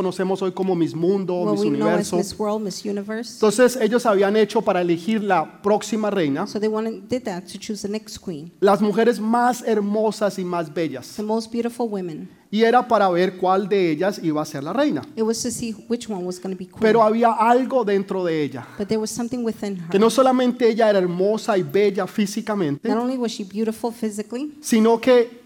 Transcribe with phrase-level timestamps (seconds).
[0.00, 2.16] conocemos hoy como Miss Mundo, Miss Universo.
[2.16, 3.34] Miss World, Miss Universe.
[3.34, 7.58] Entonces ellos habían hecho para elegir la próxima reina So they wanted, did that to
[7.58, 11.16] choose the next queen, las mujeres más hermosas y más bellas.
[11.16, 12.28] the most beautiful women.
[12.52, 15.02] Y era para ver cuál de ellas iba a ser la reina.
[15.16, 16.80] It was to see which one was going to be queen.
[16.80, 19.88] Pero había algo dentro de ella, but there was something within her.
[19.90, 24.56] que no solamente ella era hermosa y bella físicamente, Not only was she beautiful physically,
[24.60, 25.39] sino que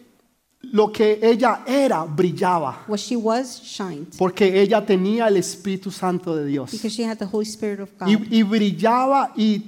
[0.73, 6.35] lo que ella era brillaba, what she was shined porque ella tenía el Espíritu Santo
[6.37, 6.71] de Dios.
[6.71, 8.09] because she had the Holy Spirit of God.
[8.09, 9.63] Y, y brillaba y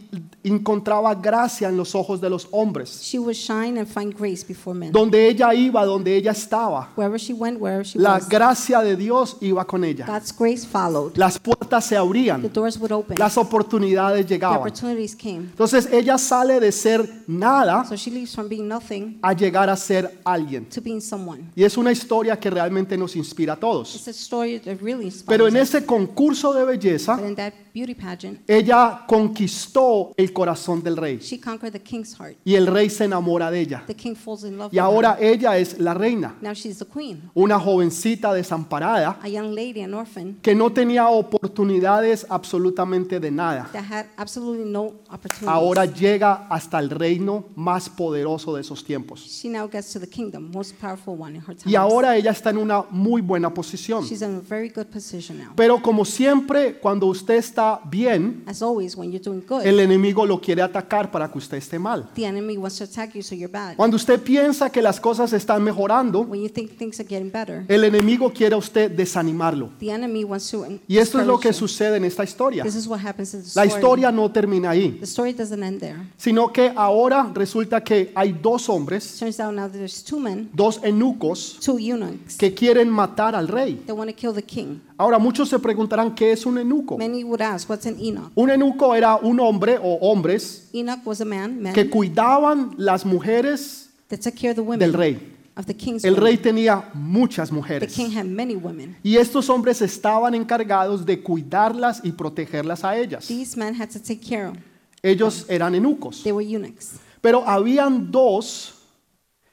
[0.44, 3.00] encontraba gracia en los ojos de los hombres.
[3.02, 4.92] she would shine and find grace before men.
[4.92, 8.96] Donde ella iba, donde ella estaba, Wherever she went, wherever she la was, gracia de
[8.96, 10.06] Dios iba con ella.
[10.06, 11.16] God's grace followed.
[11.16, 13.16] Las puertas se The abrían, doors would open.
[13.18, 14.58] las oportunidades The llegaban.
[14.58, 15.40] opportunities came.
[15.50, 19.76] Entonces ella sale de ser nada So she leaves from being nothing a llegar a
[19.76, 20.66] ser alguien.
[20.68, 21.42] to being someone.
[21.56, 23.94] Y es una historia que realmente nos inspira a todos.
[23.96, 25.62] It's a story that really inspires Pero en us.
[25.62, 31.18] ese concurso de belleza, But in that beauty pageant, ella conquistó el corazón del rey.
[31.20, 32.36] she conquered the king's heart.
[32.44, 33.84] Y el rey se enamora de ella.
[33.86, 35.24] The king falls in love Y with ahora her.
[35.24, 36.34] ella es la reina.
[36.40, 37.30] Now she's the queen.
[37.34, 43.68] Una jovencita desamparada A young lady, an orphan, que no tenía oportunidades absolutamente de nada.
[43.72, 45.48] that had absolutely no opportunities.
[45.48, 49.20] Ahora llega hasta el reino más poderoso de esos tiempos.
[49.20, 51.70] she now gets to the kingdom, most powerful one in her time.
[51.70, 54.04] Y ahora ella está en una muy buena posición.
[54.04, 55.52] she's in a very good position now.
[55.56, 60.24] Pero como siempre, cuando usted está bien, As always, when you're doing good, el enemigo
[60.26, 62.08] lo quiere atacar para que usted esté mal.
[62.14, 63.76] the enemy wants to attack you, so you're bad.
[63.76, 67.64] Cuando usted piensa que las cosas están mejorando, When you think things are getting better,
[67.68, 69.70] el enemigo quiere a usted desanimarlo.
[69.78, 70.66] the enemy wants to.
[70.88, 71.68] Y esto es lo que discourage you.
[71.68, 72.62] sucede en esta historia.
[72.62, 73.68] This is what happens in the La story.
[73.68, 75.96] historia no termina ahí, The story doesn't end there.
[76.16, 80.80] sino que ahora resulta que hay dos hombres, Turns out now there's two men, dos
[80.82, 83.82] eunucos, two eunuchs, que quieren matar al rey.
[83.86, 84.80] that want to kill the king.
[84.98, 86.96] Ahora muchos se preguntarán qué es un eunuco.
[86.96, 88.30] Many would ask, what's an Enoch?
[88.34, 93.04] Un eunuco era un hombre o hombres Enoch was a man, man que cuidaban las
[93.04, 95.18] mujeres that took care of the women del rey.
[95.56, 96.24] of the king's El women.
[96.24, 97.92] rey tenía muchas The mujeres.
[97.94, 98.96] king had many women.
[99.02, 103.26] Y estos hombres estaban encargados de cuidarlas y protegerlas a ellas.
[103.28, 104.56] These men had to take care of.
[105.02, 106.22] Ellos eran eunucos.
[106.22, 108.72] They were eunuchs, Pero habían dos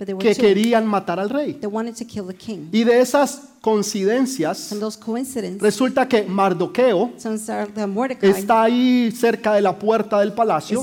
[0.06, 1.54] que querían matar al rey.
[1.54, 2.70] that wanted to kill the king.
[2.72, 7.12] Y de esas coincidencias, And those coincidences, resulta que Mardoqueo
[8.22, 10.82] está ahí cerca de la puerta del palacio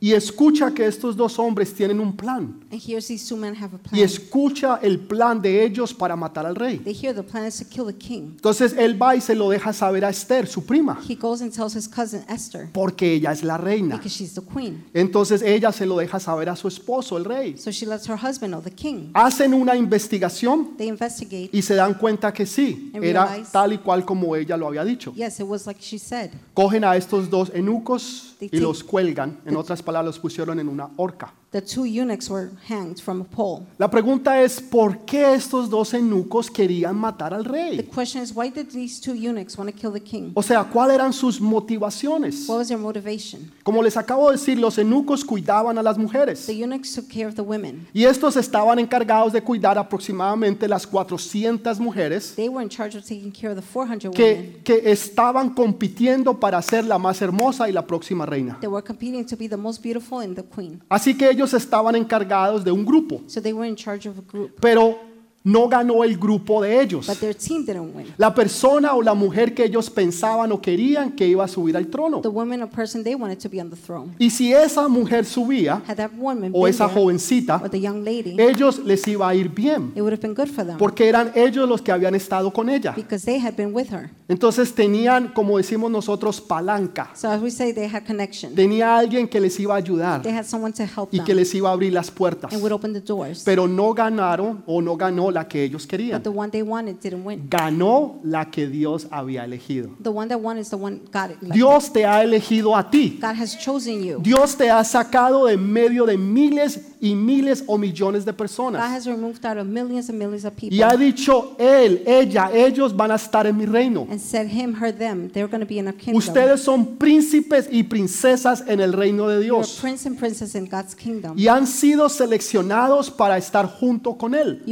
[0.00, 2.60] y escucha que estos dos hombres tienen un plan.
[2.70, 4.02] and hears these two men have a Y plan.
[4.04, 6.78] escucha el plan de ellos para matar al rey.
[6.78, 8.32] They hear the plan is to kill the king.
[8.36, 11.52] Entonces él va y se lo deja saber a Esther, su prima, He goes and
[11.52, 13.96] tells his cousin Esther porque ella es la reina.
[13.96, 14.84] because she's the queen.
[14.94, 17.56] Entonces ella se lo deja saber a su esposo, el rey.
[17.58, 19.10] So she lets her husband know, the king.
[19.14, 21.50] Hacen una investigación They investigate.
[21.52, 24.68] y se dan cuenta que sí, And era realize- tal y cual como ella lo
[24.68, 25.12] había dicho.
[25.14, 26.30] Yes, it was like she said.
[26.54, 30.60] Cogen a estos dos eunucos They y take- los cuelgan, en otras palabras los pusieron
[30.60, 31.32] en una horca.
[31.50, 33.62] The two eunuchs were hanged from a pole.
[33.78, 37.82] La pregunta es, ¿por qué estos dos eunucos querían matar al The rey?
[37.84, 40.30] question is, why did these two eunuchs want to kill the king?
[40.34, 42.46] O sea, ¿cuáles eran sus motivaciones?
[42.46, 43.50] What was their motivation?
[43.62, 46.44] Como les acabo de decir, los eunucos cuidaban a las mujeres.
[46.44, 47.86] The eunuchs took care of the women.
[47.94, 53.04] Y estos estaban encargados de cuidar aproximadamente las 400 mujeres They were in charge of
[53.04, 57.70] taking care of the 400 women que, que estaban compitiendo para ser la más hermosa
[57.70, 58.58] y la próxima reina.
[58.60, 60.82] that were competing to be the most beautiful and the queen.
[60.90, 64.22] Así que ellos estaban encargados de un grupo, So they were in charge of a
[64.22, 64.98] group, pero
[65.44, 67.06] no ganó el grupo de ellos.
[67.06, 68.06] but their team didn't win.
[68.18, 71.86] La persona o la mujer que ellos pensaban o querían que iba a subir al
[71.86, 72.20] trono.
[72.20, 74.14] The woman or person they wanted to be on the throne.
[74.18, 77.80] Y si esa mujer subía, Had that woman o been esa there, jovencita, or the
[77.80, 80.76] young lady, ellos les iba a ir bien, it would have been good for them
[80.76, 82.92] porque eran ellos los que habían estado con ella.
[82.94, 84.10] because they had been with her.
[84.28, 87.10] Entonces tenían, como decimos nosotros, palanca.
[87.14, 88.54] So as we say, they had connection.
[88.54, 91.36] Tenía alguien que les iba a ayudar They had someone to help y que them
[91.38, 92.52] les iba a abrir las puertas.
[92.52, 93.42] and would open the doors.
[93.44, 96.18] Pero no ganaron o no ganó la que ellos querían.
[96.22, 97.48] But the one they wanted didn't win.
[97.48, 99.90] Ganó la que Dios había elegido.
[100.02, 101.52] The one that won is the one God elected.
[101.52, 103.18] Dios te ha elegido a ti.
[103.20, 104.20] God has chosen you.
[104.22, 108.82] Dios te ha sacado de medio de miles y miles o millones de God personas.
[108.90, 112.94] has removed out of millions and millions of people Y ha dicho, él, ella, ellos
[112.96, 114.06] van a estar en mi reino.
[114.10, 115.28] and said him, her, them.
[115.30, 116.16] They're going to be in a kingdom.
[116.16, 119.78] Ustedes son príncipes y princesas en el reino de Dios.
[119.80, 121.36] prince and princess in God's kingdom.
[121.38, 124.62] Y han sido seleccionados para estar junto con él.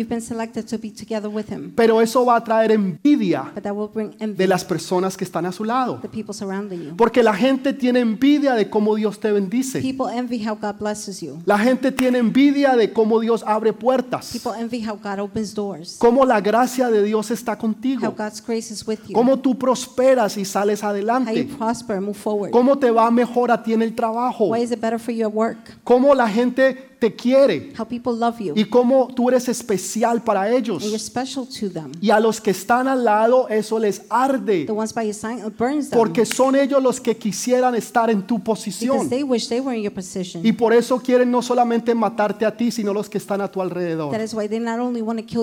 [0.47, 1.73] You've been selected selected to be together with him.
[1.75, 5.25] Pero eso va a traer envidia But that will bring envy de las personas que
[5.25, 5.99] están a su lado.
[6.03, 6.97] the people surrounding you.
[6.97, 9.81] Porque la gente tiene envidia de cómo Dios te bendice.
[9.81, 11.41] People envy how God blesses you.
[11.45, 14.33] La gente tiene envidia de cómo Dios abre puertas.
[14.33, 15.97] People envy how God opens doors.
[15.99, 18.15] Cómo la gracia de Dios está How contigo.
[18.17, 19.15] God's grace is with you.
[19.15, 21.45] Cómo tú prosperas y sales How you adelante.
[21.57, 22.51] prosper and move forward.
[22.51, 24.47] Cómo te va mejor a ti en el trabajo.
[24.49, 25.79] Why is it better for you at work?
[25.85, 27.73] Cómo la gente te quiere.
[27.79, 28.55] How people love you.
[28.57, 30.83] Y cómo tú eres especial para ellos.
[30.99, 31.93] special to them.
[32.01, 34.65] Y a los que están al lado eso les arde.
[34.65, 35.99] The ones by your side, it burns them.
[35.99, 39.09] Porque son ellos los que quisieran estar en tu posición.
[39.09, 40.45] they wish they were in your position.
[40.45, 43.61] Y por eso quieren no solamente matarte a ti, sino los que están a tu
[43.61, 44.15] alrededor.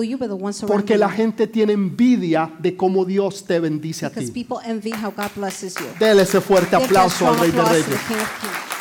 [0.04, 0.18] You,
[0.66, 4.30] Porque la gente tiene envidia de cómo Dios te bendice a ti.
[4.30, 5.86] people envy how God blesses you.
[5.98, 7.86] Dele ese fuerte aplauso al Rey de Reyes.
[7.86, 8.74] the King of Kings.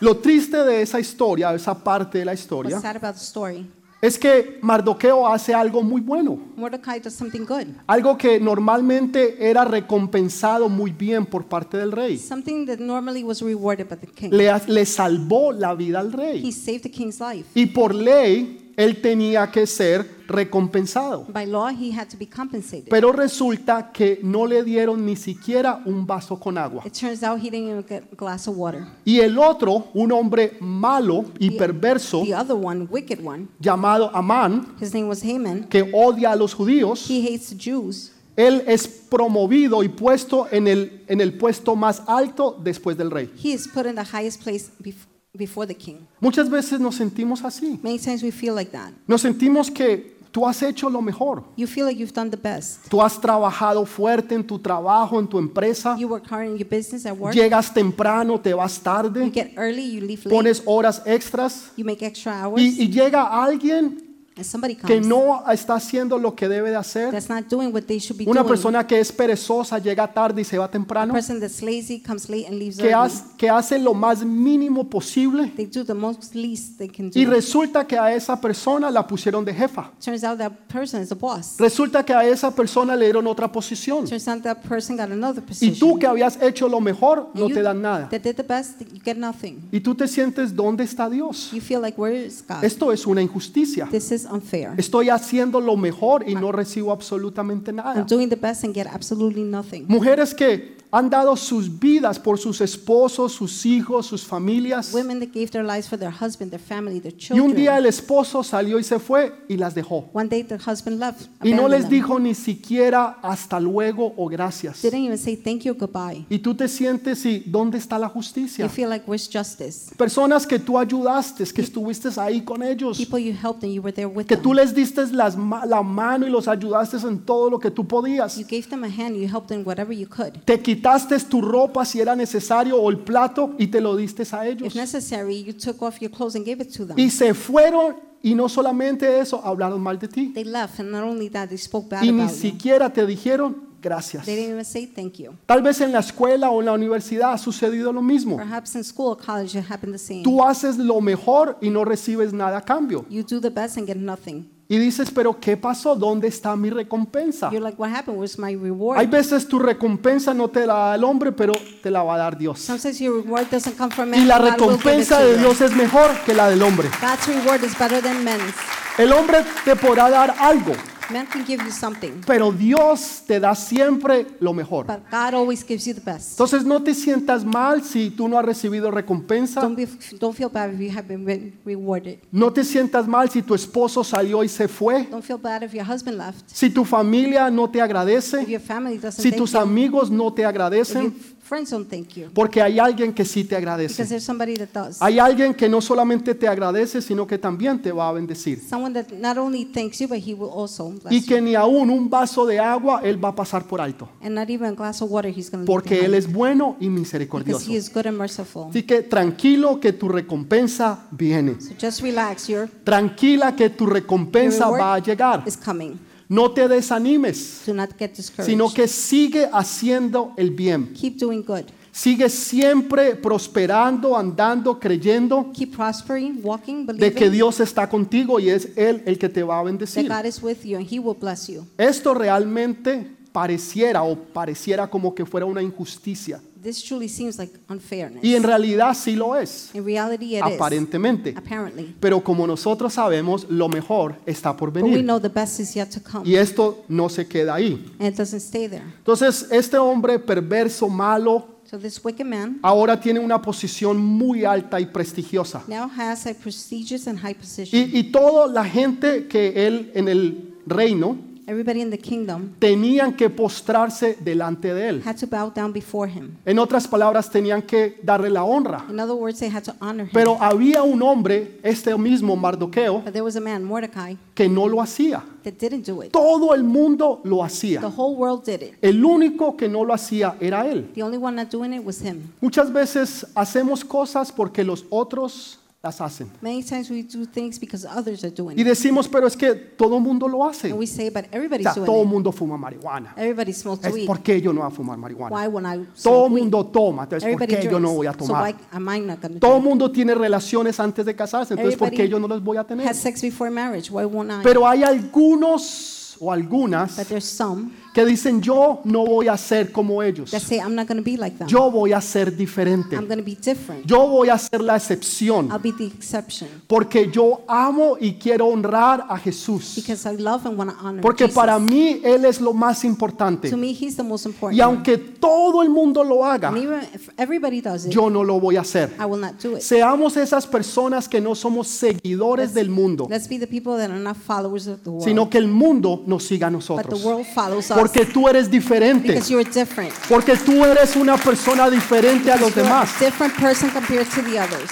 [0.00, 3.66] Lo triste de esa historia, esa parte de la What's historia, sad about the story?
[4.02, 6.38] es que Mardoqueo hace algo muy bueno.
[6.56, 7.66] Mordecai does something good.
[7.86, 12.16] Algo que normalmente era recompensado muy bien por parte del rey.
[12.16, 14.30] Something that normally was rewarded by the king.
[14.32, 16.52] Le, le salvó la vida al He rey.
[16.52, 17.44] saved the king's life.
[17.54, 21.26] Y por ley, él tenía que ser recompensado.
[21.32, 22.88] By law, he had to be compensated.
[22.88, 26.82] Pero resulta que no le dieron ni siquiera un vaso con agua.
[26.86, 28.86] It turns out he didn't even get a glass of water.
[29.04, 34.74] Y el otro, un hombre malo y perverso The other one, wicked one, llamado Amán,
[34.80, 35.64] his name was Haman.
[35.68, 38.12] que odia a los judíos, He hates the Jews.
[38.36, 43.30] él es promovido y puesto en el, en el puesto más alto después del rey.
[43.42, 46.06] He is put in the highest place bef- before the king.
[46.20, 47.78] Muchas veces nos sentimos así.
[47.82, 48.92] Many times we feel like that.
[49.06, 51.44] Nos sentimos que tú has hecho lo mejor.
[51.56, 52.88] You feel like you've done the best.
[52.88, 55.96] Tú has trabajado fuerte en tu trabajo, en tu empresa.
[55.98, 57.34] You work hard in your business at work.
[57.34, 60.30] Llegas temprano, te vas You tarde, get early, you leave late.
[60.30, 62.60] pones horas extras You make extra hours.
[62.62, 67.10] y, y llega alguien and somebody que no está haciendo lo que debe de hacer.
[67.10, 68.48] that's not doing what they should be Una doing.
[68.52, 71.12] persona que es perezosa llega tarde y se va A temprano.
[71.12, 73.12] person that's lazy comes late and leaves Que, early.
[73.36, 75.52] que hace lo más mínimo posible.
[75.56, 79.44] They do the most least they can Y resulta que a esa persona la pusieron
[79.44, 79.90] de jefa.
[80.02, 81.56] Turns out that person is a boss.
[81.58, 84.06] Resulta que a esa persona le dieron otra posición.
[84.06, 85.78] Turns out that person got another Y position.
[85.78, 88.08] tú que habías hecho lo mejor, And no you te dan nada.
[88.08, 89.68] That did the best, you get nothing.
[89.72, 91.50] Y tú te sientes, ¿dónde está Dios?
[91.52, 92.62] You feel like where is God?
[92.64, 93.86] Esto es una injusticia.
[93.90, 94.72] This is unfair.
[94.78, 98.02] Estoy haciendo lo mejor y no recibo absolutamente I'm nada.
[98.02, 99.86] doing the best and get absolutely nothing.
[99.88, 104.92] Mujeres que han dado sus vidas por sus esposos, sus hijos, sus familias.
[104.92, 107.76] Women that gave their lives for their husband, their family, their Y un día children.
[107.78, 110.08] el esposo salió y se fue y las dejó.
[110.12, 111.26] One day the husband left.
[111.42, 111.90] Y no les them.
[111.90, 114.82] dijo ni siquiera hasta luego o gracias.
[114.82, 116.26] Didn't even say thank you, goodbye.
[116.28, 118.68] Y tú te sientes y ¿dónde está la You justicia?
[118.68, 119.94] feel like where's justice?
[119.96, 123.92] Personas que tú ayudaste, que estuviste ahí con ellos, People you helped and you were
[123.92, 124.42] there with que them.
[124.42, 128.36] tú les diste las la mano y los ayudaste en todo lo que tú podías.
[128.36, 130.32] You gave them a hand, you helped them whatever you could.
[130.44, 134.46] Te quitaste tu ropa si era necesario o el plato y te lo diste a
[134.46, 134.68] ellos.
[134.68, 136.98] If necessary, you took off your clothes and gave it to them.
[136.98, 140.32] Y se fueron y no solamente eso, hablaron mal de ti.
[140.34, 142.40] They left, and not only that, they spoke bad Y ni about you.
[142.40, 144.26] siquiera te dijeron gracias.
[144.26, 145.32] They didn't even say thank you.
[145.46, 148.36] Tal vez en la escuela o en la universidad ha sucedido lo mismo.
[148.36, 150.22] Perhaps in school or college it happened the same.
[150.22, 153.06] Tú haces lo mejor y no recibes nada a cambio.
[153.08, 154.44] You do the best and get nothing.
[154.72, 155.96] Y dices, pero ¿qué pasó?
[155.96, 157.50] ¿Dónde está mi recompensa?
[157.50, 158.16] You're like, what happened?
[158.20, 159.10] Where's my Hay reward?
[159.10, 162.38] veces tu recompensa no te la da el hombre, pero te la va a dar
[162.38, 162.60] Dios.
[162.60, 165.32] Sometimes your reward doesn't come from Y la God will give it recompensa to de
[165.32, 165.38] you.
[165.40, 166.88] Dios es mejor que la del hombre.
[167.00, 168.54] God's reward is better than men's.
[168.96, 170.70] El hombre te podrá dar algo,
[171.12, 174.86] Man can give you something, pero Dios te da siempre lo mejor.
[174.86, 176.32] but God always gives you the best.
[176.32, 179.60] Entonces no te sientas mal si tú no has recibido recompensa.
[179.60, 182.18] Don't, be, don't feel bad if you have been re- rewarded.
[182.30, 185.04] No te sientas mal si tu esposo salió y se fue.
[185.10, 186.44] Don't feel bad if your husband left.
[186.46, 188.44] Si tu familia no te If agradece.
[188.46, 189.58] your family doesn't Si thank tus you.
[189.60, 191.14] amigos no te If your agradecen.
[191.50, 192.28] Friends don't thank you.
[192.32, 194.06] Porque hay alguien que sí te Because agradece.
[194.06, 195.02] there's somebody that does.
[195.02, 198.60] Hay alguien que no solamente te agradece, sino que también te va a bendecir.
[198.60, 201.26] Someone that not only thanks you, but he will also bless Y you.
[201.26, 204.08] que ni aún un vaso de agua Él va a pasar por alto.
[204.22, 206.86] And not even a glass of water he's going to Porque Él es bueno y
[206.88, 207.68] Because misericordioso.
[207.70, 208.68] he is good and merciful.
[208.70, 211.60] Así que tranquilo que tu recompensa viene.
[211.60, 212.46] So just relax.
[212.48, 215.42] Your Tranquila que tu recompensa Your reward va a llegar.
[215.46, 215.98] is coming.
[216.30, 218.48] No te desanimes, Do not get discouraged.
[218.48, 220.94] sino que sigue haciendo el bien.
[220.94, 221.64] Keep doing good.
[221.90, 228.48] Sigue siempre prosperando, andando, creyendo Keep prospering, walking, de believing que Dios está contigo y
[228.48, 230.08] es Él el que te va a that bendecir.
[230.08, 231.66] God is with you and he will bless you.
[231.76, 236.40] Esto realmente pareciera o pareciera como que fuera una injusticia.
[236.62, 238.22] This truly seems like unfairness.
[238.22, 240.52] Y en realidad sí lo es, In reality, it is.
[240.56, 241.32] aparentemente.
[241.34, 241.94] Apparently.
[241.98, 245.04] Pero como nosotros sabemos, lo mejor está por But we venir.
[245.04, 246.28] know the best is yet to come.
[246.28, 247.82] Y esto no se queda ahí.
[247.98, 248.82] And it doesn't stay there.
[248.98, 254.80] Entonces, este hombre perverso, malo, So this wicked man ahora tiene una posición muy alta
[254.80, 255.62] y prestigiosa.
[255.68, 257.80] now has a prestigious and high position.
[257.90, 261.16] Y, y toda la gente que él en el reino
[261.50, 265.02] Everybody in the kingdom tenían que postrarse delante de él.
[265.04, 266.36] had to bow down before him.
[266.46, 268.84] En otras palabras, tenían que darle la honra.
[268.88, 270.10] In other words, they had to honor him.
[270.12, 274.68] Pero había un hombre, este mismo Mardoqueo, But there was a man, Mordecai, que no
[274.68, 275.24] lo hacía.
[275.42, 276.12] that didn't do it.
[276.12, 277.80] Todo el mundo lo The hacía.
[277.96, 278.74] whole world did it.
[278.82, 280.90] El único que no lo hacía era él.
[280.94, 282.30] The only one not doing it was him.
[282.40, 286.30] Muchas veces hacemos cosas porque los otros las hacen.
[286.42, 288.66] Many times we do things because others are doing Y it.
[288.66, 290.68] decimos, pero es que todo el mundo lo hace.
[290.70, 292.08] And we say, but everybody's sea, doing todo el it.
[292.12, 293.14] mundo fuma marihuana.
[293.16, 294.06] Everybody smokes Es weed.
[294.06, 295.34] ¿Por qué yo no voy a fumar marihuana?
[295.34, 296.42] Why when I Todo smoke el weed?
[296.42, 297.72] mundo toma, entonces ¿por Everybody qué drinks.
[297.72, 298.54] yo no voy a So why tomar?
[298.72, 301.88] am I not going to Todo el mundo tiene relaciones antes de casarse, entonces ¿por
[301.88, 302.86] qué Everybody yo no las voy a tener?
[302.86, 303.90] Has sex before marriage.
[303.90, 304.42] Why won't I?
[304.42, 309.72] Pero hay algunos o algunas But there's some que dicen yo no voy a ser
[309.72, 310.30] como ellos.
[310.30, 311.48] that say, I'm not going to be like them.
[311.48, 312.96] Yo voy a ser diferente.
[312.96, 313.84] I'm going to be different.
[313.86, 316.48] Yo voy a ser la excepción I'll be the exception.
[316.66, 319.74] porque yo amo y quiero honrar a Jesús.
[319.76, 321.34] Because I love and want to honor Porque Jesus.
[321.34, 323.50] para mí Él es lo más importante.
[323.50, 324.56] To me, He's the most important.
[324.56, 328.22] Y aunque todo el mundo lo haga, and even if everybody does it, yo no
[328.22, 328.94] lo voy a hacer.
[329.00, 329.62] I will not do it.
[329.62, 334.00] Seamos esas personas que no somos seguidores del mundo, Let's be the people that are
[334.00, 337.04] not followers of the world, sino que el mundo nos siga a but the nosotros.
[337.04, 339.14] world follows us Porque tú eres diferente.
[339.14, 339.92] because different.
[340.08, 342.90] Porque tú eres una persona diferente a los You're demás.
[343.00, 344.70] a different person compared to the others.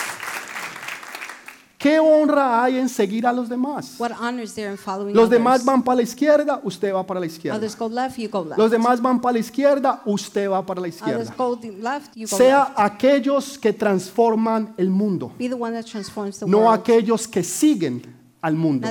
[1.79, 3.95] ¿Qué honra hay en seguir a los demás?
[4.01, 5.39] What honor is there in following Los others?
[5.39, 7.57] demás van para la izquierda, usted va para la izquierda.
[7.57, 8.59] Others go left, you go left.
[8.59, 11.35] Los demás van para la izquierda, usted va para la Others izquierda.
[11.37, 12.73] go the left, you go Sea left.
[12.79, 17.45] aquellos que transforman el mundo, Be the one that transforms the no world, aquellos que
[17.45, 18.03] siguen
[18.41, 18.89] al mundo.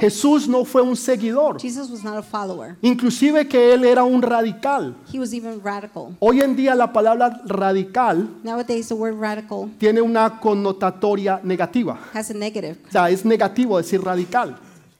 [0.00, 2.76] Jesús no fue un seguidor, Jesus was not a follower.
[2.82, 4.96] inclusive que él era un radical.
[5.12, 6.16] He was even radical.
[6.18, 11.98] Hoy en día la palabra radical Nowadays, the word radical tiene una connotatoria negativa.
[12.12, 12.78] has a negative.
[12.88, 14.56] O sea, es negativo decir radical.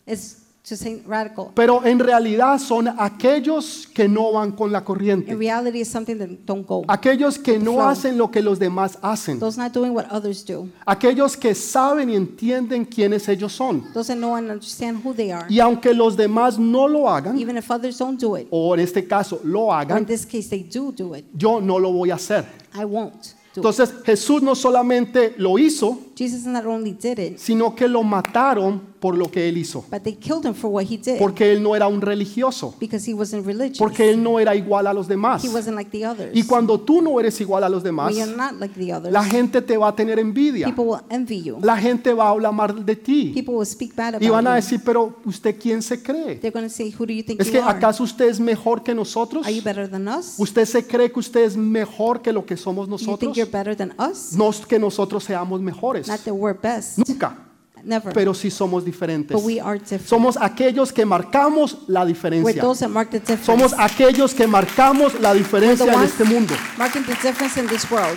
[0.06, 1.50] It's to say radical.
[1.54, 5.34] Pero en realidad son aquellos que no van con la In corriente.
[5.34, 6.84] reality, it's something that don't go.
[6.86, 7.88] Aquellos que no Flow.
[7.88, 9.40] hacen lo que los demás hacen.
[9.40, 10.68] Those not doing what others do.
[10.86, 13.82] Aquellos que saben y entienden quiénes ellos son.
[13.92, 15.46] Those that know and understand who they are.
[15.48, 18.80] Y aunque los demás no lo hagan, Even if others don't do it, o en
[18.80, 21.90] este caso lo or in hagan, this case they do do it, yo no lo
[21.92, 22.44] voy a hacer.
[22.74, 23.36] I won't do it.
[23.56, 28.92] Entonces Jesús no solamente lo hizo, Jesus not only did it, sino que lo mataron
[29.00, 29.84] por lo que él hizo.
[29.90, 32.74] but they killed him for what he did Porque él no era un religioso.
[32.78, 33.78] because he wasn't religious.
[33.78, 35.42] Porque él no era igual a los demás.
[35.44, 36.30] He wasn't like the others.
[36.34, 39.12] Y cuando tú no eres igual a los demás, when you're not like the others,
[39.12, 40.66] la gente te va a tener envidia.
[40.66, 41.58] people will envy you.
[41.62, 43.32] La gente va a hablar mal de ti.
[43.34, 44.70] People will speak bad Y van a about you.
[44.70, 46.36] decir, pero ¿usted quién se cree?
[46.36, 47.76] They're going to say, who do you think ¿Es you que are?
[47.76, 49.44] acaso usted es mejor que nosotros?
[49.44, 50.34] Are you better than us?
[50.38, 53.36] ¿Usted se cree que usted es mejor que lo que somos Do you think nosotros?
[53.36, 54.32] you're better than us?
[54.34, 56.06] No que nosotros seamos mejores.
[56.12, 56.98] Not that we're best.
[56.98, 57.36] Nunca.
[57.84, 58.12] Never.
[58.12, 59.34] Pero sí somos diferentes.
[59.36, 60.06] But we are different.
[60.06, 62.62] Somos aquellos que marcamos la We're diferencia.
[62.62, 63.44] those that mark the difference.
[63.44, 66.54] Somos aquellos que marcamos la diferencia en ones- este mundo.
[66.78, 68.16] marking the difference in this world.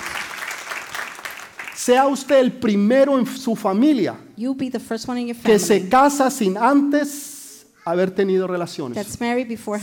[1.75, 5.57] Sea usted el primero en su familia You be the first one in your que
[5.59, 7.34] family se casa sin antes
[7.85, 8.97] haber tenido relaciones.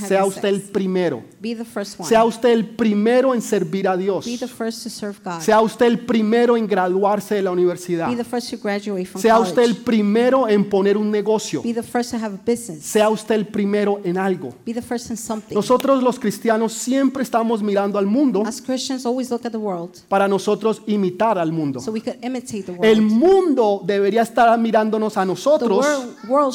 [0.08, 1.22] Sea usted el primero.
[1.40, 2.08] Be the first one.
[2.08, 4.26] Sea usted el primero en servir a Dios.
[4.26, 5.40] Be the first to serve God.
[5.40, 8.08] Sea usted el primero en graduarse de la universidad.
[8.08, 11.62] Be the first to graduate from Sea usted el primero en poner un negocio.
[11.62, 12.82] Be the first to have a business.
[12.82, 14.52] Sea usted el primero en algo.
[14.66, 15.54] Be the first in something.
[15.54, 19.96] Nosotros los cristianos siempre estamos mirando al mundo As Christians, always look at the world
[20.08, 21.78] para nosotros imitar al mundo.
[21.78, 23.12] so we could imitate the El world.
[23.12, 26.52] mundo debería estar mirándonos a nosotros world, world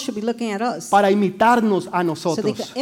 [1.37, 2.73] imitarnos a nosotros.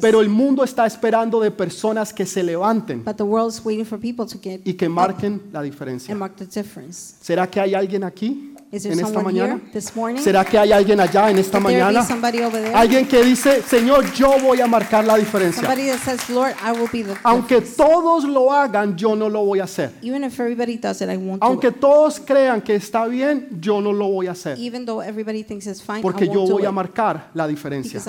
[0.00, 3.98] Pero el mundo está esperando de personas que se levanten But the world's waiting for
[3.98, 6.12] people to get y que marquen la diferencia.
[6.12, 7.14] and mark the difference.
[7.20, 9.54] ¿Será que hay alguien aquí en esta someone mañana?
[9.54, 10.20] here this morning?
[10.20, 12.04] ¿Será que hay alguien allá en esta mañana?
[12.04, 12.74] somebody over there?
[12.74, 15.62] Alguien que dice, Señor, yo voy a marcar la diferencia.
[15.62, 19.44] Somebody that says, Lord, I will be the Aunque todos lo hagan, yo no lo
[19.44, 19.92] voy a hacer.
[20.02, 23.80] Even if everybody does it, I won't Aunque do todos crean que está bien, yo
[23.80, 24.58] no lo voy a hacer.
[24.58, 28.00] Even though everybody thinks it's fine, Porque yo voy a marcar la diferencia.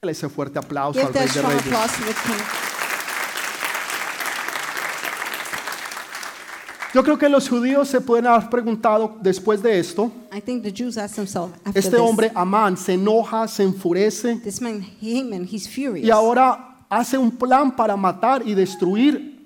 [0.00, 1.66] Dale ese fuerte aplauso Give al Rey de Reyes.
[1.66, 2.70] applause to the King.
[6.92, 10.72] Yo creo que los judíos se pueden haber preguntado después de esto, I think the
[10.72, 15.44] Jews asked themselves after este this, hombre Amán se enoja, se enfurece this man Haman,
[15.44, 16.04] he's furious.
[16.06, 19.38] y ahora hace un plan para matar y destruir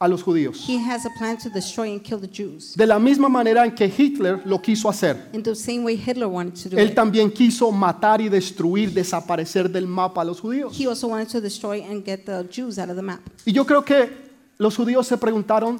[0.00, 0.64] a los judíos.
[0.66, 2.74] He has a plan to destroy and kill the Jews.
[2.76, 5.28] De la misma manera en que Hitler lo quiso hacer.
[5.32, 6.94] In the same way Hitler wanted to do Él it.
[6.94, 10.72] también quiso matar y destruir, desaparecer del mapa a los judíos.
[10.78, 13.20] He also wanted to destroy and get the Jews out of the map.
[13.44, 14.27] Y yo creo que
[14.58, 15.78] los judíos se preguntaron,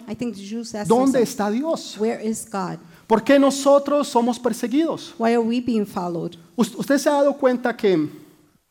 [0.87, 1.97] ¿dónde está Dios?
[1.99, 2.79] where is God?
[3.07, 5.15] ¿Por qué nosotros somos perseguidos?
[5.19, 6.33] Why are we being followed?
[6.57, 8.09] Us- ¿Usted se ha dado cuenta que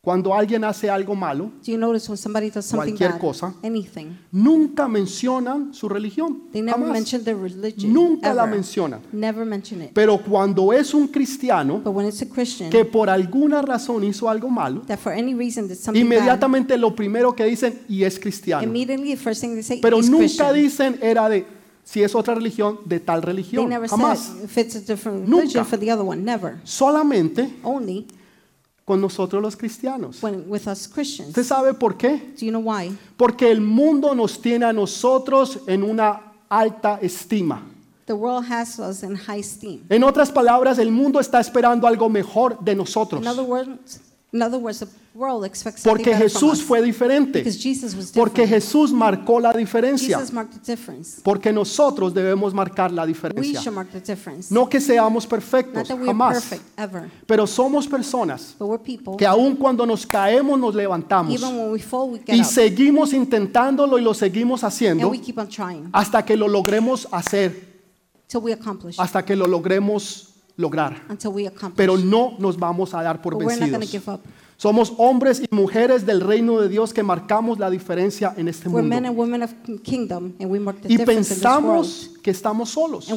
[0.08, 3.54] cuando alguien hace algo malo, Do you notice when somebody does something Cualquier bad, cosa.
[3.62, 6.44] anything, nunca mencionan su religión?
[6.54, 6.94] they never Jamás.
[6.94, 7.92] mention their religion.
[7.92, 8.56] Nunca la ever.
[8.56, 9.02] mencionan.
[9.12, 9.90] Never mention it.
[9.94, 14.30] Pero cuando es un cristiano But when it's a Christian que por alguna razón hizo
[14.30, 18.04] algo malo, that for any reason did something bad, inmediatamente lo primero que dicen, y
[18.06, 18.64] es cristiano.
[18.64, 20.54] immediately the first thing they say Pero is nunca Christian.
[20.54, 21.46] dicen era de,
[21.84, 23.68] si es otra religión, de tal religión.
[23.68, 24.20] never Jamás.
[24.20, 25.66] said if it's a different Nunca.
[26.64, 28.08] Solamente Only
[28.88, 30.24] con nosotros los cristianos.
[30.24, 31.32] when with us Christians.
[31.32, 32.34] ¿Usted sabe por qué?
[32.40, 32.98] Do you know why?
[33.18, 37.64] Porque el mundo nos tiene a nosotros en una alta estima.
[38.06, 39.82] The world has us in high esteem.
[39.90, 43.22] En otras palabras, el mundo está esperando algo mejor de nosotros.
[43.22, 44.00] In other words,
[44.38, 47.44] in other words, the world expects something Porque Jesús fue diferente.
[48.14, 48.50] Porque different.
[48.50, 50.18] Jesús marcó la diferencia.
[50.18, 51.22] Jesus marked the difference.
[51.24, 53.60] Porque nosotros debemos marcar la We diferencia.
[53.62, 54.54] should mark the difference.
[54.54, 56.36] No que seamos Not perfectos, that we are jamás.
[56.36, 58.56] perfect ever, Pero somos personas
[59.18, 61.34] que aun cuando nos caemos nos levantamos
[62.28, 65.12] y seguimos intentándolo y lo seguimos haciendo
[65.92, 67.82] hasta que lo logremos hacer,
[68.98, 71.02] hasta que lo logremos lograr.
[71.10, 71.78] Until we accomplish.
[71.78, 73.92] Pero no nos vamos a dar por but we're not going to vencidos.
[73.92, 74.22] give up.
[74.58, 78.98] Somos hombres y mujeres del reino de Dios que marcamos la diferencia en este mundo.
[80.88, 83.08] Y pensamos que estamos solos.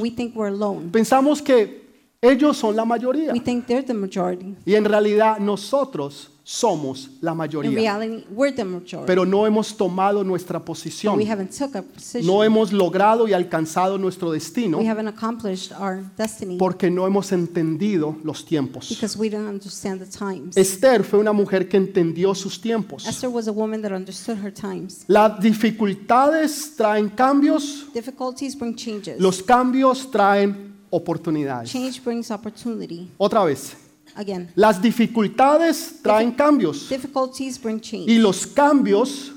[0.93, 1.90] Pensamos que
[2.23, 3.33] ellos son la mayoría.
[3.33, 4.55] We think they're the majority.
[4.67, 7.71] Y en realidad nosotros somos la In mayoría.
[7.71, 9.07] reality, we're the majority.
[9.07, 11.17] Pero no hemos tomado nuestra But posición.
[11.17, 12.27] we haven't took a position.
[12.27, 17.31] No hemos logrado y alcanzado nuestro destino we haven't accomplished our destiny porque no hemos
[17.33, 18.89] entendido los tiempos.
[18.91, 20.57] because we don't understand the times.
[20.57, 23.07] Esther fue una mujer que entendió sus tiempos.
[23.07, 25.05] Esther was a woman that understood her times.
[25.07, 29.21] Las dificultades traen cambios, Difficulties bring changes.
[29.21, 31.71] los cambios traen oportunidades.
[31.71, 33.09] Change brings opportunity.
[33.19, 33.77] Otra vez,
[34.15, 38.11] Again, las dificultades traen cambios difficulties bring change.
[38.11, 39.33] y los cambios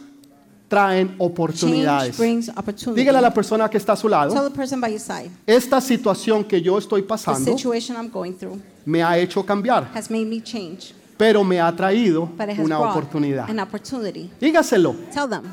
[0.68, 2.18] traen oportunidades.
[2.96, 4.52] Dígale a la persona que está a su Tell lado,
[5.46, 7.56] esta situación que yo estoy pasando
[8.84, 13.48] me ha hecho cambiar, has made me change, pero me ha traído una oportunidad.
[14.42, 15.44] Dígaselo, Tell them,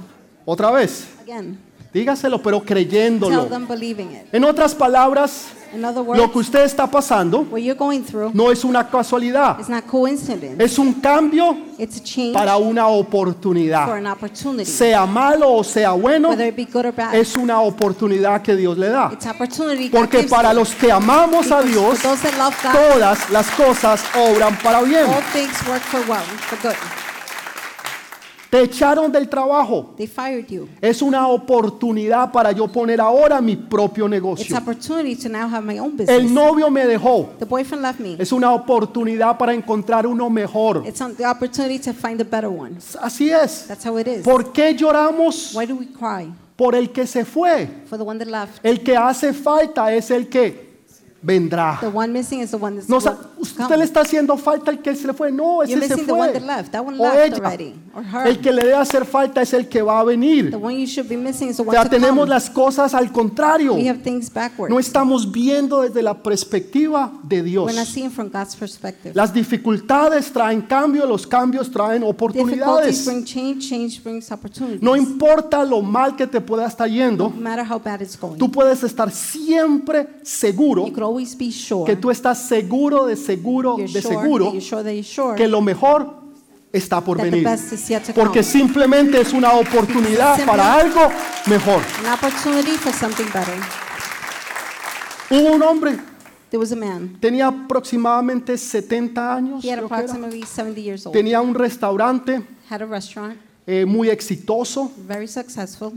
[0.46, 1.58] otra vez, again,
[1.92, 3.46] dígaselo, pero tell creyéndolo.
[3.46, 4.32] them believing it.
[4.32, 8.50] En otras palabras, In other lo que usted está pasando what you're going through no
[8.50, 10.62] es una casualidad, is not coincidence.
[10.64, 13.88] es un cambio It's a change para una for oportunidad.
[13.96, 14.64] an opportunity.
[14.68, 18.56] Sea malo o sea bueno, Whether it be good or bad, es una oportunidad que
[18.56, 19.10] Dios le da.
[19.12, 22.54] it's opportunity God Porque gives para los que amamos a Dios, for those that love
[22.64, 25.04] God, todas las cosas obran para bien.
[25.06, 26.76] all things work for well, for good.
[28.50, 29.94] Te echaron del trabajo.
[29.96, 30.68] They fired you.
[30.80, 34.56] Es una oportunidad para yo poner ahora mi propio It's negocio.
[34.58, 37.30] opportunity to now have my own El novio me dejó.
[37.38, 38.16] The boyfriend left me.
[38.18, 40.82] Es una oportunidad para encontrar uno mejor.
[40.84, 42.76] It's the opportunity to find a better one.
[43.00, 43.66] Así es.
[43.68, 44.22] That's how it is.
[44.24, 47.68] ¿Por qué lloramos Why do we cry por el que se fue?
[47.86, 48.58] for the one that left?
[48.64, 50.70] El que hace falta es el que
[51.22, 51.78] vendrá.
[51.80, 54.70] The one missing is the one that's No, sa- will usted le está haciendo falta
[54.70, 55.32] el que se le fue.
[55.32, 56.40] No, ese se missing the one fue.
[56.40, 56.72] that left.
[56.72, 58.26] That one O ella.
[58.26, 60.50] El que le debe hacer falta es el que va a venir.
[60.50, 63.74] The one you should be missing is the O sea, tenemos las cosas al contrario.
[63.74, 64.72] We have things backwards.
[64.72, 67.72] No estamos viendo desde la perspectiva de Dios.
[69.14, 73.08] Las dificultades traen cambio, los cambios traen oportunidades.
[74.80, 77.32] No importa lo mal que te pueda estar yendo,
[78.38, 81.84] tú puedes estar siempre seguro You could always be sure.
[81.84, 84.52] que tú estás seguro de seguro de seguro
[85.36, 86.20] que lo mejor
[86.72, 87.46] está por venir.
[88.14, 91.08] Porque simplemente es una oportunidad para algo
[91.46, 91.82] mejor.
[95.30, 95.98] Hubo un hombre,
[96.50, 97.16] There was a man.
[97.20, 100.02] tenía aproximadamente 70 años, He had creo que era.
[100.04, 101.12] approximately 70 years old.
[101.12, 105.92] tenía un restaurante Had a restaurant, eh, muy exitoso, very successful.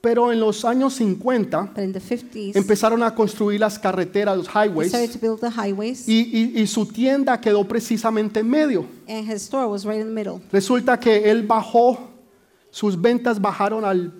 [0.00, 4.46] Pero en los años 50 But in the 50s, empezaron a construir las carreteras, los
[4.48, 8.48] he highways, started to build the highways, y, y- y su tienda quedó precisamente en
[8.48, 8.86] medio.
[9.08, 10.40] and his store was right in the middle.
[10.52, 11.98] Resulta que él bajó,
[12.70, 14.12] sus ventas bajaron al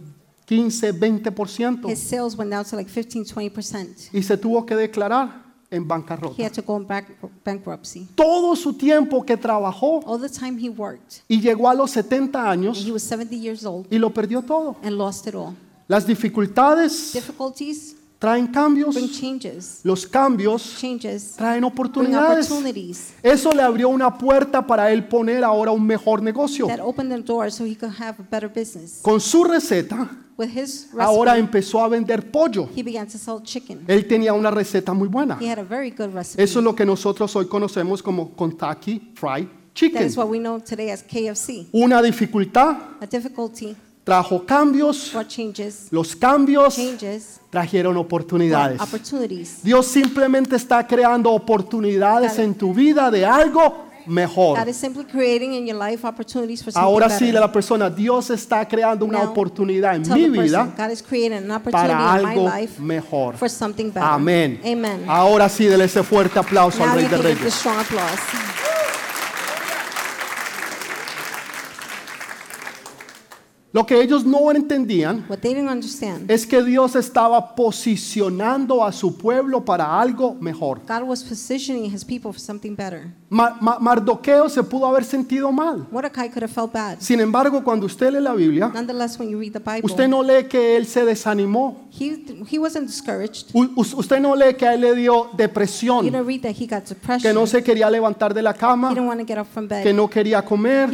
[0.46, 4.08] 15, 20% His sales went down to like 15, 20%.
[4.12, 6.42] y se tuvo que declarar en He bancarrota.
[6.42, 7.06] had to go in back,
[7.44, 8.08] bankruptcy.
[8.14, 12.38] Todo su tiempo que trabajó All the time he worked, y llegó a los 70
[12.40, 14.76] and años he was 70 years old y lo perdió todo.
[14.82, 15.54] and lost it all.
[15.88, 19.80] Las dificultades Difficulties traen cambios, bring changes.
[19.84, 22.50] los cambios Changes traen bring oportunidades.
[22.50, 23.14] opportunities.
[23.22, 26.66] Eso le abrió una puerta para él poner ahora un mejor negocio.
[26.66, 29.00] That opened the door so he could have a better business.
[29.02, 32.68] Con su receta, With his ahora recipe, empezó a vender pollo.
[32.76, 33.84] he began to sell chicken.
[33.86, 35.38] Él tenía una receta muy buena.
[35.40, 36.42] He had a very good recipe.
[36.42, 40.02] Eso es lo que nosotros hoy conocemos como Kentucky Fried That Chicken.
[40.06, 41.68] is what we know today as KFC.
[41.72, 43.74] Una dificultad A difficulty
[44.08, 45.12] trajo cambios,
[45.90, 46.80] los cambios
[47.50, 48.80] trajeron oportunidades.
[49.62, 54.58] Dios simplemente está creando oportunidades en tu vida de algo mejor.
[56.74, 60.74] Ahora sí, la persona, Dios está creando una oportunidad en mi vida
[61.70, 63.36] para in my algo life mejor.
[63.36, 64.04] for something better.
[64.04, 64.58] Amén.
[64.64, 65.04] Amen.
[65.06, 67.52] Ahora sí, dele ese fuerte aplauso al Rey de Reyes.
[67.52, 68.58] strong applause.
[73.70, 75.26] Lo que ellos no entendían
[76.26, 80.80] es que Dios estaba posicionando a su pueblo para algo mejor.
[80.88, 83.12] God was positioning his people for something better.
[83.28, 85.86] Ma- Ma- Mardoqueo se pudo haber sentido mal.
[85.90, 86.96] Mordecai could have felt bad.
[86.98, 90.22] Sin embargo, cuando usted lee la Biblia, Nonetheless, when you read the Bible, usted no
[90.22, 91.88] lee que él se desanimó.
[91.90, 96.66] he, he usted no lee que a él le dio depresión, don't read that he
[96.66, 96.84] got
[97.20, 98.94] que no se quería levantar de la cama,
[99.82, 100.88] que no quería comer,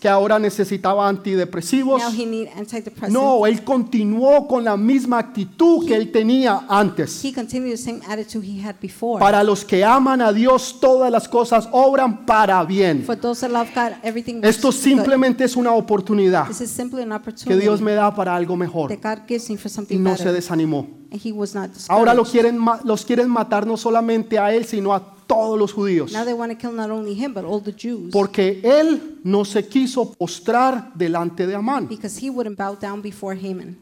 [0.00, 1.87] que ahora necesitaba antidepresivos.
[1.96, 3.12] Now he need antidepressants.
[3.12, 7.24] No, él continuó con la misma actitud que él tenía antes.
[7.24, 9.18] He continued the same attitude he had before.
[9.18, 13.04] Para los que aman a Dios, todas las cosas obran para bien.
[13.04, 17.02] For those that love God, everything works Esto simplemente es una oportunidad This is simply
[17.02, 18.90] an que opportunity Dios me da para algo mejor.
[18.94, 20.32] that God gives me for Y no se better.
[20.34, 20.86] desanimó.
[21.10, 22.32] And he was not Ahora lo discouraged.
[22.32, 26.10] quieren, ma- los quieren matar no solamente a él, sino a todos los judíos.
[26.12, 28.10] Now they want to kill not only him, but all the Jews.
[28.10, 31.86] Porque él no se quiso postrar delante de Amán.
[31.86, 33.76] Because he wouldn't bow down before Haman.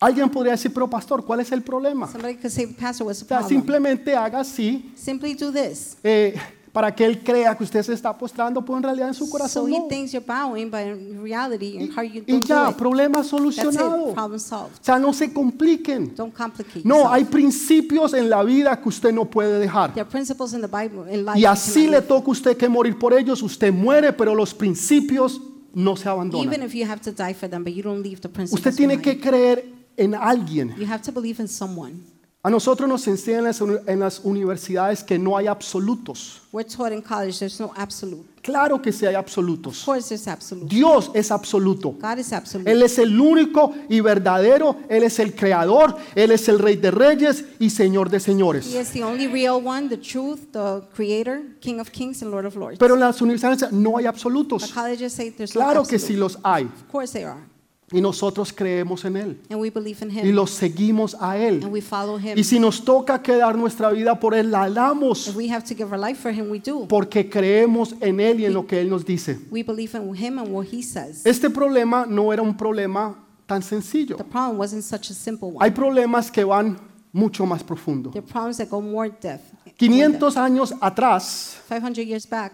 [0.00, 2.06] Alguien podría decir, pero pastor, ¿cuál es el problema?
[2.06, 3.48] Somebody could say, Pastor, what's the O sea, problem?
[3.60, 5.96] simplemente haga así Simply do this.
[6.04, 6.34] eh,
[6.78, 9.32] para que él crea que usted se está postrando, pero en realidad en su So
[9.32, 9.88] corazón he no.
[9.88, 12.76] thinks you're bowing, but in reality, in heart you Y ya, do it.
[12.76, 14.10] problema solucionado.
[14.10, 14.14] it.
[14.14, 14.76] Problem solved.
[14.80, 16.14] O sea, no se compliquen.
[16.14, 17.12] Don't complicate No, yourself.
[17.14, 19.92] hay principios en la vida que usted no puede dejar.
[19.92, 21.36] There are principles in the Bible, in life.
[21.40, 25.40] Y así le toca a usted que morir por ellos, usted muere, pero los principios
[25.74, 26.62] no se Even abandonan.
[26.62, 28.98] if you have to die for them, but you don't leave the principles Usted tiene
[28.98, 29.20] behind.
[29.20, 29.64] que creer
[29.96, 30.76] en alguien.
[30.78, 32.04] You have to believe in someone.
[32.48, 36.40] A nosotros nos enseñan en las uni- en las universidades que no hay absolutos.
[36.50, 38.24] We're taught in college there's no absolute.
[38.42, 39.84] Claro que sí hay Of absolutos.
[39.84, 40.66] course there's absolute.
[40.74, 41.90] Dios es absoluto.
[42.00, 42.70] God is absolute.
[42.72, 44.76] Él es el único y verdadero.
[44.88, 45.94] Él es el creador.
[46.14, 48.64] Él es el rey de reyes y señor de señores.
[48.74, 52.46] He is the only real one, the truth, the creator, King of kings and Lord
[52.46, 52.78] of lords.
[52.78, 54.72] Pero en las universidades no hay absolutos.
[54.72, 56.06] colleges say there's no Claro que absolute.
[56.14, 56.64] sí los hay.
[56.64, 57.42] Of course they are.
[57.90, 59.40] Y nosotros creemos en Él.
[59.48, 60.34] And we believe in Y him.
[60.34, 61.62] los seguimos a Él.
[61.64, 62.36] And we follow him.
[62.36, 65.34] Y si nos toca quedar nuestra vida por Él, la damos.
[65.34, 66.86] We him, we do.
[66.86, 69.38] Porque creemos en Él y en lo que Él nos dice.
[69.50, 71.24] We believe in him and what he says.
[71.24, 74.16] Este problema no era un problema tan sencillo.
[74.16, 75.58] The problem wasn't such a simple one.
[75.60, 76.78] Hay problemas que van
[77.12, 78.10] mucho más profundo.
[78.10, 79.44] There are problems that go more depth.
[79.78, 82.52] 500 años atrás, 500 years back,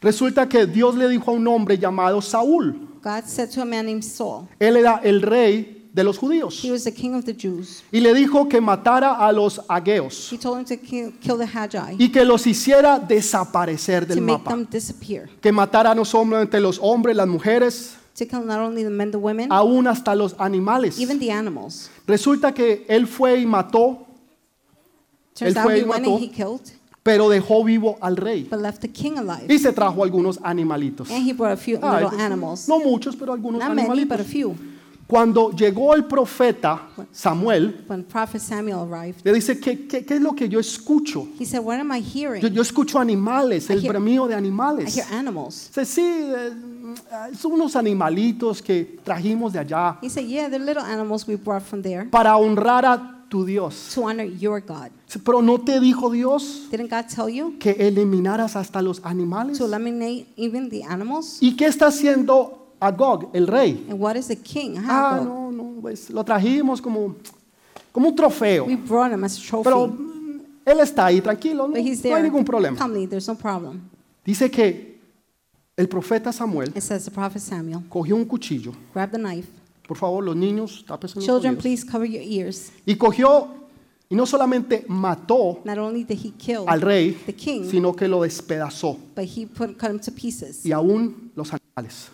[0.00, 2.93] resulta que Dios le dijo a un hombre llamado Saúl.
[3.04, 6.60] God said to a man named Saul, Él era el rey de los judíos.
[6.64, 7.82] he was the king of the Jews.
[7.92, 11.46] Y le dijo que matara a los ageos He told him to kill, kill the
[11.46, 14.50] Hagi, y que los hiciera desaparecer to del make mapa.
[14.50, 18.90] them disappear, Que matara no solamente los hombres, las mujeres, to kill not only the
[18.90, 20.98] men, the women, aún hasta los animales.
[20.98, 21.90] even the animals.
[22.06, 24.06] Resulta que él fue y mató,
[25.34, 26.14] Turns Él out fue he y went mató.
[26.16, 26.62] and he killed,
[27.04, 28.48] pero dejó vivo al rey.
[28.50, 29.46] but left the king alive.
[29.48, 31.10] Y se trajo algunos animalitos.
[31.10, 32.66] And he brought a few Ah, little eso- animals.
[32.68, 34.26] No muchos, pero algunos Not many, but a animalitos.
[34.26, 34.56] few.
[35.06, 40.20] Cuando llegó el profeta Samuel, When prophet Samuel arrived, le dice, ¿qué, qué, qué es
[40.22, 41.28] lo que yo escucho?
[41.38, 42.40] he said, What am I hearing?
[42.40, 44.96] Yo, yo escucho animales, el hear- bramido de I animales.
[44.96, 45.68] hear animals.
[45.68, 46.52] Dice, sí, eh,
[47.38, 51.62] son unos animalitos que trajimos de allá He said, Yeah, they're little animals we brought
[51.62, 53.90] from there para honrar a tu Dios.
[53.92, 54.90] to honor your God.
[55.24, 59.58] Pero no te dijo Dios Didn't God tell you que eliminaras hasta los animales.
[59.58, 61.38] to eliminate even the animals?
[61.40, 63.84] ¿Y qué está haciendo Agog, el rey?
[63.90, 64.76] And what is the king?
[64.78, 67.16] Ah, no, no, pues lo trajimos como,
[67.90, 68.66] como un trofeo.
[68.66, 69.64] We brought him as a trophy.
[69.64, 72.78] Pero mm, él está ahí, tranquilo, no, but he's no hay ningún problema.
[72.78, 73.90] Calmly, there's no problem.
[74.24, 75.00] Dice que
[75.76, 79.48] el profeta Samuel It says the prophet Samuel cogió un cuchillo grabbed the knife
[79.86, 81.62] Por favor, los niños, tápense los Children, oídos.
[81.62, 82.72] please cover your ears.
[82.86, 83.48] Y cogió,
[84.08, 88.08] y no solamente mató Not only did he kill al rey, the king, sino que
[88.08, 88.96] lo despedazó.
[89.14, 92.10] but he put, cut him to pieces, Y aún los animales.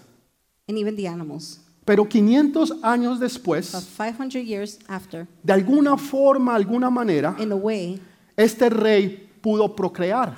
[0.68, 1.60] and even the animals.
[1.84, 7.56] Pero 500 años But después, 500 years after, de alguna forma, alguna manera, in a
[7.56, 8.00] way,
[8.36, 10.36] este rey pudo procrear.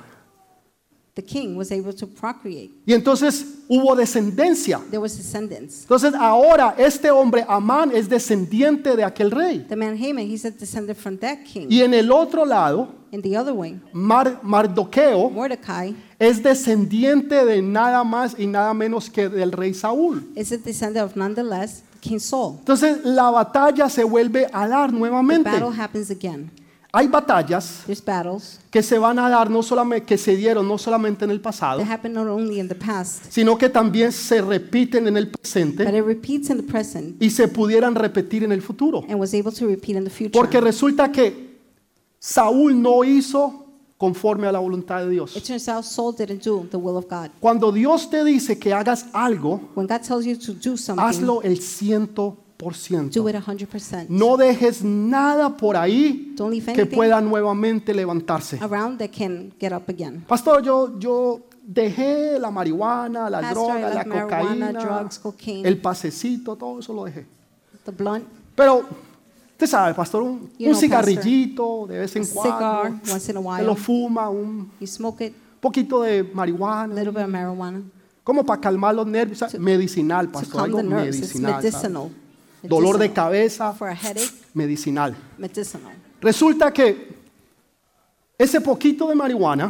[1.15, 2.71] The king was able to procreate.
[2.87, 4.79] Y entonces hubo descendencia.
[4.89, 5.81] There was descendants.
[5.83, 9.65] Entonces ahora este hombre, Amán, es descendiente de aquel rey.
[9.69, 11.67] The man Haman, he's a descendant from that king.
[11.69, 17.61] Y en el otro lado, In the other way, Mar- Mardoqueo Mordecai es descendiente de
[17.61, 20.27] nada más y nada menos que del rey Saúl.
[20.35, 22.55] is a descendant of nonetheless King Saul.
[22.57, 25.47] Entonces la batalla se vuelve a dar The nuevamente.
[25.49, 26.49] battle happens again.
[26.95, 31.25] Hay batallas battles que se van a dar no solamente que se dieron no solamente
[31.25, 31.81] en el pasado,
[32.79, 35.85] past, sino que también se repiten en el presente
[36.67, 39.03] present y se pudieran repetir en el futuro.
[40.31, 41.57] Porque resulta que
[42.19, 43.65] Saúl no hizo
[43.97, 45.33] conforme a la voluntad de Dios.
[45.33, 47.31] turns out Saul didn't do the will of God.
[47.39, 51.41] Cuando Dios te dice que hagas algo, When God tells you to do something, hazlo
[51.41, 52.42] el ciento
[53.09, 54.07] do it 100%.
[54.09, 58.57] No dejes nada por ahí Don't leave que pueda nuevamente levantarse.
[58.61, 60.23] around that can get up again.
[60.27, 65.67] Pastor, yo, yo dejé la marihuana, la Pastor, droga, la cocaína, drugs, cocaine.
[65.67, 67.25] el pasecito, todo eso lo dejé.
[67.85, 68.85] The blunt, Pero,
[69.51, 74.29] usted sabe, pastor, un, You un know, cigarrillito de vez en cuando, se lo fuma,
[74.29, 77.81] un You smoke it, poquito de marihuana, little bit of marijuana
[78.23, 81.35] como para calmar los nervios, medicinal, to pastor, algo nerves.
[81.41, 82.09] Medicinal.
[82.63, 83.75] Dolor de cabeza,
[84.53, 85.15] medicinal.
[85.37, 85.95] medicinal.
[86.21, 87.23] Resulta que
[88.37, 89.69] ese poquito de marihuana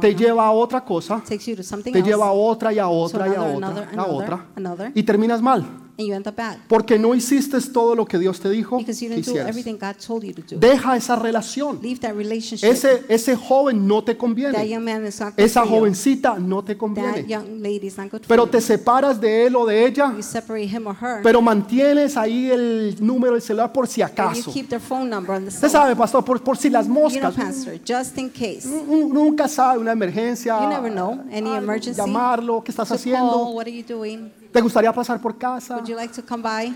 [0.00, 3.66] te lleva a otra cosa, te lleva a otra y a otra y a otra,
[3.66, 5.87] another, a otra, y terminas mal.
[5.98, 9.00] And you end up bad Porque no hiciste todo lo que Dios te dijo because
[9.04, 9.48] you que didn't do hicieras.
[9.48, 10.58] everything God told you to do.
[10.58, 11.80] Deja esa relación.
[11.82, 12.64] Leave that relationship.
[12.70, 14.68] Ese, ese joven no te that conviene.
[14.68, 15.74] young man is not good Esa for you.
[15.76, 17.26] jovencita no te That conviene.
[17.28, 18.50] young lady is not good for Pero you.
[18.50, 22.50] te separas de él o de ella, you separate him or her, pero mantienes ahí
[22.50, 24.52] el número del celular por si and you acaso.
[24.52, 25.70] keep their phone number on the Usted cell.
[25.70, 27.34] sabe, pastor, por, por si las You know, moscas.
[27.34, 28.66] pastor, just in case.
[28.66, 30.60] Uno Nunca sabe una emergencia.
[30.62, 31.24] You never know.
[31.32, 32.00] Any algo, emergency.
[32.00, 33.30] Llamarlo, ¿qué estás To haciendo?
[33.32, 34.30] call, what are you doing?
[34.52, 35.76] ¿Te gustaría pasar por casa?
[35.76, 36.74] Would you like to come by?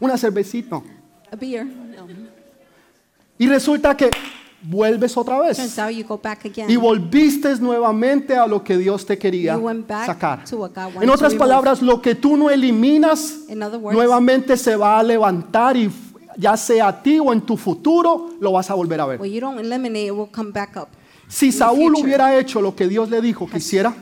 [0.00, 0.80] Una cervecita.
[1.30, 1.64] A beer?
[1.64, 2.06] No.
[3.38, 4.10] Y resulta que
[4.62, 5.56] vuelves otra vez.
[5.56, 6.68] Turns out you go back again.
[6.70, 10.44] Y volviste nuevamente a lo que Dios te quería You went back sacar.
[10.44, 14.98] to what God wanted En otras palabras, lo que tú no eliminas, nuevamente se va
[14.98, 15.90] a levantar y
[16.36, 19.20] ya sea a ti o en tu futuro, lo vas a volver a ver.
[19.20, 20.88] what you don't eliminate, it will come back up.
[21.28, 23.94] Si Saúl hubiera hecho lo que Dios le dijo que hiciera,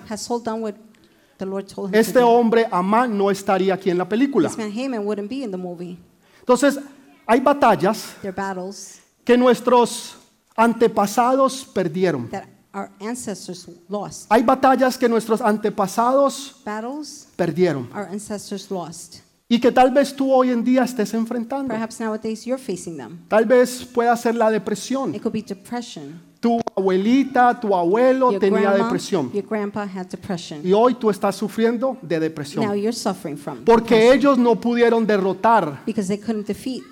[1.39, 2.29] the Lord told him este to do?
[2.29, 4.49] hombre, Amán, no estaría aquí en la película.
[4.49, 5.99] This man Haman wouldn't be in the movie.
[6.41, 6.79] Entonces,
[7.27, 10.17] hay batallas battles que nuestros
[10.57, 12.29] antepasados perdieron.
[12.31, 14.27] that our ancestors lost.
[14.31, 19.21] Hay batallas que nuestros antepasados Battles perdieron our ancestors lost.
[19.49, 21.73] y que tal vez tú hoy en día estés enfrentando.
[21.73, 23.19] Perhaps nowadays you're facing them.
[23.29, 25.15] Tal vez pueda ser la depresión.
[25.15, 26.21] It could be depression.
[26.41, 30.61] Tu abuelita, tu abuelo Your tenía grandma, depresión your grandpa had depression.
[30.65, 34.55] y hoy tú estás sufriendo de Now depresión you're suffering from porque depression ellos no
[34.61, 36.83] pudieron derrotar because they couldn't defeat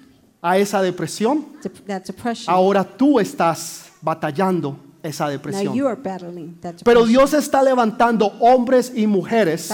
[0.40, 1.44] a esa depresión.
[1.62, 2.52] dep- that depression.
[2.54, 5.86] Ahora tú estás batallando esa Now you depresión.
[5.86, 7.04] are battling that Pero.
[7.04, 9.70] Dios está levantando hombres y mujeres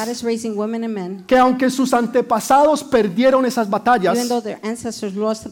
[1.26, 4.18] que aunque sus antepasados perdieron esas batallas,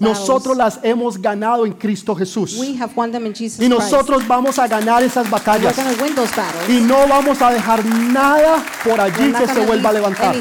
[0.01, 2.59] nosotros las hemos ganado en Cristo Jesús.
[2.59, 5.77] we have won them in Jesus Y nosotros vamos a ganar esas batallas.
[5.77, 6.69] going to win those battles.
[6.69, 10.35] Y no vamos a dejar nada por allí que se vuelva a levantar.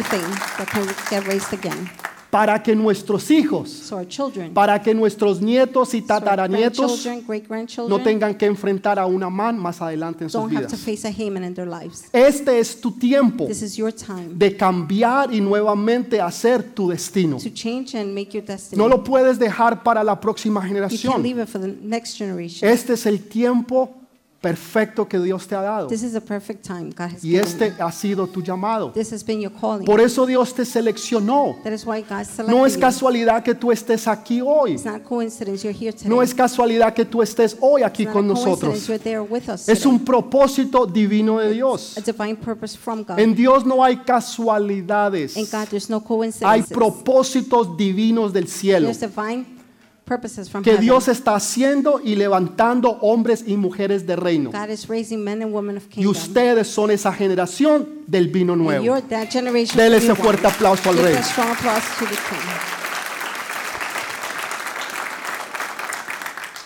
[2.29, 7.25] Para que nuestros hijos, So our children, para que nuestros nietos y so tataranietos grandchildren,
[7.27, 10.73] great no grandchildren, tengan que enfrentar a una man más adelante en sus vidas.
[12.13, 17.37] Este es tu tiempo This is your time de cambiar y nuevamente hacer tu destino.
[18.75, 21.23] No lo puedes dejar para la próxima generación.
[22.61, 24.06] Este es el tiempo
[24.41, 25.87] perfecto que Dios te ha dado.
[25.87, 28.91] This is a perfect time God has Y este ha sido tu llamado.
[28.91, 29.85] This has been your calling.
[29.85, 31.55] Por eso Dios te seleccionó.
[31.63, 32.81] that is why God selected No es you.
[32.81, 34.73] casualidad que tú estés aquí hoy.
[34.73, 36.09] It's not coincidence you're here today.
[36.09, 38.87] No es casualidad que tú estés hoy aquí It's not con nosotros.
[38.87, 41.97] you're there with us Es un propósito divino de Dios.
[41.97, 43.19] a divine purpose from God.
[43.19, 45.35] En Dios no hay casualidades.
[45.35, 46.03] In God, there's no
[46.41, 48.87] Hay propósitos divinos del cielo.
[48.87, 49.56] There's divine
[50.07, 50.85] purposes from que heaven.
[50.85, 54.51] Dios está haciendo y levantando hombres y mujeres de reino.
[54.51, 56.11] God is raising men and women of Y kingdom.
[56.11, 58.83] ustedes son esa generación del vino and nuevo.
[58.83, 59.77] you're that generation.
[59.77, 60.55] Dele of ese new fuerte wine.
[60.55, 61.15] aplauso al Give rey.
[61.17, 62.49] a strong applause to the king.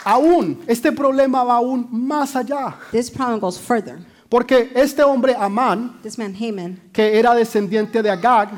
[0.04, 2.76] Aún, este problema va aún más allá.
[2.92, 4.00] This problem goes further.
[4.32, 8.52] Porque este hombre Amán, This man Haman, que era descendiente de Agag,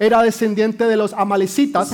[0.00, 1.88] era descendiente de los amalecitas,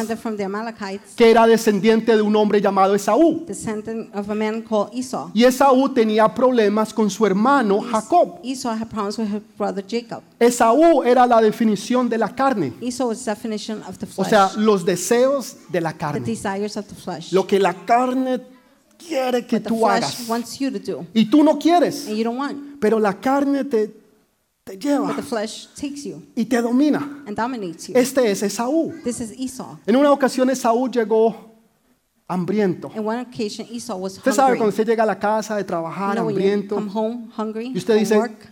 [1.15, 3.45] que era descendiente de un hombre llamado Esaú.
[3.47, 5.31] descendant of a man called Esau.
[5.35, 8.41] Y Esaú tenía problemas con su hermano Jacob.
[8.43, 10.23] Esau had problems with his brother Jacob.
[10.41, 14.51] Esaú era la definición de la carne, Esau was definition of the o flesh, sea,
[14.57, 16.21] los deseos de la the carne.
[16.21, 17.33] desires of the flesh.
[17.35, 18.41] Lo que la carne
[18.99, 20.29] quiere que what the tú flesh hagas.
[20.29, 22.81] wants you to do, Y tú no quieres, and you don't want.
[22.81, 23.89] pero la carne te,
[24.65, 27.23] te lleva But the flesh takes you y te domina.
[27.27, 27.95] and dominates you.
[27.97, 28.93] Este es Esaú.
[29.05, 29.77] This is Esau.
[29.87, 31.51] En una ocasión Esaú llegó
[32.29, 32.89] hambriento.
[32.97, 34.59] On one occasion, Esau was Usted sabe hungry.
[34.59, 37.29] cuando usted llega a la casa de You trabajar know when you hambriento, come home
[37.37, 38.49] hungry y usted from dice, work,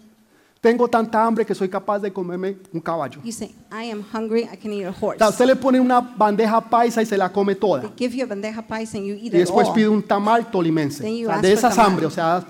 [0.60, 3.20] tengo tanta hambre que soy capaz de comerme un caballo.
[3.24, 5.16] you say, I am hungry, I can eat a horse.
[5.16, 7.80] O sea, usted le pone una bandeja paisa y se la come toda.
[7.82, 9.74] They give you a bandeja paisa and you eat Y it después all.
[9.74, 11.02] pide un tamal tolimense.
[11.02, 11.86] Then O you sea, ask de for esas tamal.
[11.92, 12.44] hambres, o sea,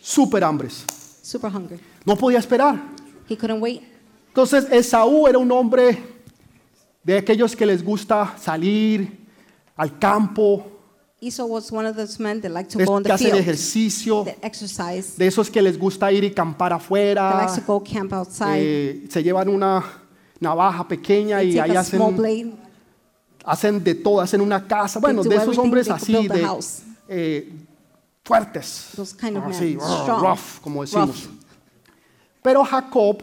[0.00, 0.84] súper hambres.
[1.22, 1.78] Super hungry.
[2.04, 2.76] No podía esperar.
[3.28, 3.82] He couldn't wait.
[4.28, 6.02] Entonces Esaú era un hombre
[7.04, 9.26] de aquellos que les gusta salir
[9.76, 10.66] al campo,
[11.22, 13.40] Esau was one of those men that like to go on que the hacen field,
[13.40, 17.62] ejercicio, that exercise, de esos que les gusta ir y campar that afuera, likes to
[17.66, 18.58] go camp outside.
[18.60, 19.84] eh, se llevan una
[20.40, 22.52] navaja pequeña They y take ahí a small hacen, blade.
[23.44, 24.98] hacen de todo, hacen una casa.
[24.98, 26.82] Bueno, do de esos everything, hombres they could así, build a de house.
[27.08, 27.52] eh,
[28.24, 31.06] fuertes, Those kind of así, men, oh, strong, rough, como decimos.
[31.08, 31.26] rough.
[32.42, 33.22] Pero Jacob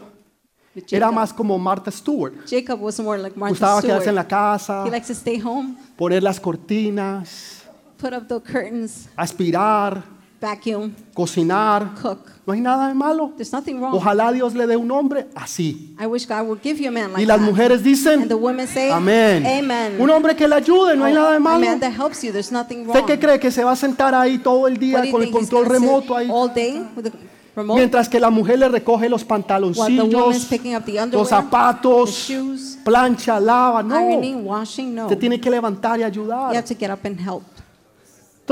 [0.74, 2.32] But era Jacob, más como Martha Stewart.
[2.48, 4.14] Jacob was more like Martha Gustaba quedarse en Stewart.
[4.14, 7.59] la casa, He likes to stay home, poner las cortinas,
[8.00, 10.02] put up the curtains, aspirar,
[10.40, 11.94] vacuum, cocinar.
[12.00, 12.30] cook.
[12.46, 13.32] No hay nada de malo.
[13.36, 13.94] There's nothing wrong.
[13.94, 15.94] Ojalá Dios le dé un hombre así.
[16.00, 17.46] I wish God would give you a man like Y las that.
[17.46, 19.46] mujeres dicen, And the women say, amén.
[19.46, 20.00] Amen.
[20.00, 21.60] Un hombre que le ayude, no hay Oh, nada de A malo.
[21.64, 22.96] man that helps you, there's nothing wrong.
[22.96, 23.38] ¿Usted qué cree?
[23.38, 25.48] Que se va a sentar ahí todo el What día you con el think, he's
[25.50, 26.28] control gonna sit remoto ahí.
[26.30, 27.12] all day with the
[27.54, 27.78] remote?
[27.78, 31.28] Mientras que la mujer le recoge los While the woman's pantaloncillos, picking up the los
[31.28, 33.82] the zapatos, shoes, plancha, lava.
[33.84, 35.08] No, ironing, washing, no.
[35.08, 36.54] se tiene que levantar y You ayudar.
[36.56, 37.44] have to get up and help.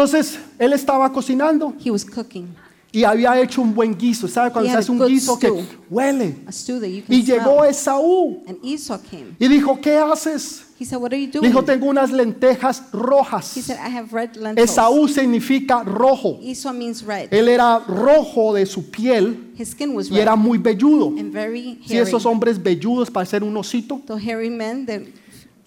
[0.02, 2.46] Entonces, él estaba cocinando He was cooking
[2.92, 4.28] y había hecho un buen guiso.
[4.28, 5.52] ¿Sabe cuando He se had hace a un good guiso que
[5.90, 6.36] huele?
[6.46, 7.70] a stew that you can Y llegó smell.
[7.70, 9.34] Esaú And Esau came.
[9.40, 10.66] y dijo, ¿qué haces?
[10.78, 11.42] He said, what are you doing?
[11.50, 13.44] Dijo, tengo unas lentejas He rojas.
[13.46, 14.70] said, I have red lentils.
[14.70, 16.38] Esaú significa rojo.
[16.42, 17.28] Esau means red.
[17.34, 21.08] Él era rojo de su piel His skin was y red era muy velludo.
[21.18, 22.08] and very Si hairy.
[22.08, 24.00] esos hombres velludos para ser un osito.
[24.06, 24.86] The hairy men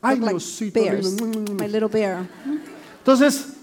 [0.02, 1.22] Ay, look like osito bears.
[1.22, 1.54] lindo.
[1.56, 2.28] My little bear.
[3.00, 3.58] Entonces,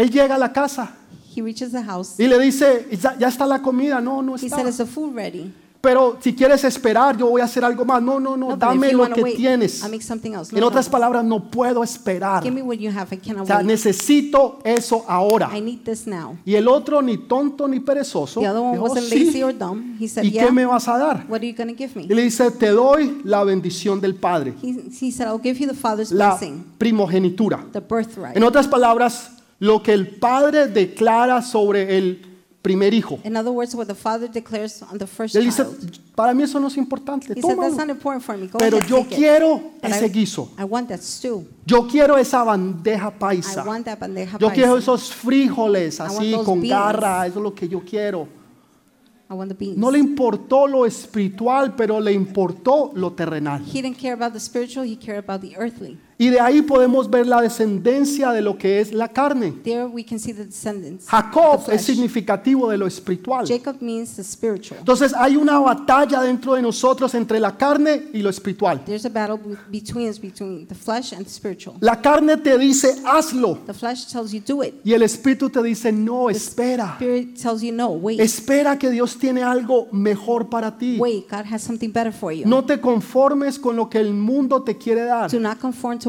[0.00, 0.94] él llega a la casa
[1.36, 2.18] He reaches the house.
[2.18, 4.00] y le dice, ya, ya está la comida.
[4.00, 4.56] No, no He está.
[4.56, 5.52] said, is the food ready?
[5.82, 8.02] Pero si quieres esperar, yo voy a hacer algo más.
[8.02, 9.82] No, no, no, No, but dame if you lo wanna que wait, tienes.
[9.82, 10.54] I'll make something else.
[10.54, 12.42] En otras palabras, no puedo esperar.
[12.42, 13.08] Give me what you have.
[13.14, 13.66] I cannot O sea, wait.
[13.66, 15.48] necesito eso ahora.
[15.56, 16.36] I need this now.
[16.44, 19.54] Y el otro, ni tonto ni perezoso, The other one dijo, wasn't "Sí, lazy or
[19.56, 19.96] dumb.
[19.98, 21.24] He said, ¿y qué me vas a dar?
[21.28, 22.02] What are you going to give me?
[22.04, 25.66] Y le dice, te doy la bendición del Padre, He, he said, I'll give you
[25.66, 27.64] the Father's la blessing, primogenitura.
[27.72, 28.36] the birthright.
[28.36, 29.30] En otras palabras,
[29.60, 32.26] lo que el Padre declara sobre el
[32.62, 33.18] primer hijo.
[33.24, 35.98] In other words, what the Father declares on the first Él dice, child.
[36.14, 37.76] para mí eso no es importante, He said, that's tómalo.
[37.76, 38.48] not important for me.
[38.48, 39.16] Go Pero ahead, yo take it.
[39.18, 40.50] quiero But ese I, guiso.
[40.58, 41.46] I want that stew.
[41.64, 43.64] Yo quiero esa bandeja I paisa.
[43.64, 44.92] want that bandeja Yo quiero paisa.
[44.92, 46.74] esos frijoles want así those con beans.
[46.74, 48.28] garra, eso es lo que yo quiero.
[49.30, 49.78] I want the beans.
[49.78, 53.62] No le importó lo espiritual, pero le importó lo terrenal.
[53.64, 55.98] He didn't care about the spiritual, he cared about the earthly.
[56.20, 59.52] Y de ahí podemos ver la descendencia de lo que es la carne.
[59.64, 61.06] There we can see the descendants.
[61.08, 63.46] Jacob es significativo de lo espiritual.
[63.50, 68.84] Entonces hay una batalla dentro de nosotros entre la carne y lo espiritual.
[68.84, 71.76] There's a battle be- between us, between the flesh and the spiritual.
[71.80, 74.74] La carne te dice hazlo The flesh tells you do it.
[74.84, 76.96] y el espíritu te dice no, espera.
[76.98, 78.20] Spirit tells you no, wait.
[78.20, 80.98] Espera que Dios tiene algo mejor para ti.
[80.98, 82.46] Wait, God has something better for you.
[82.46, 85.30] No te conformes con lo que el mundo te quiere dar.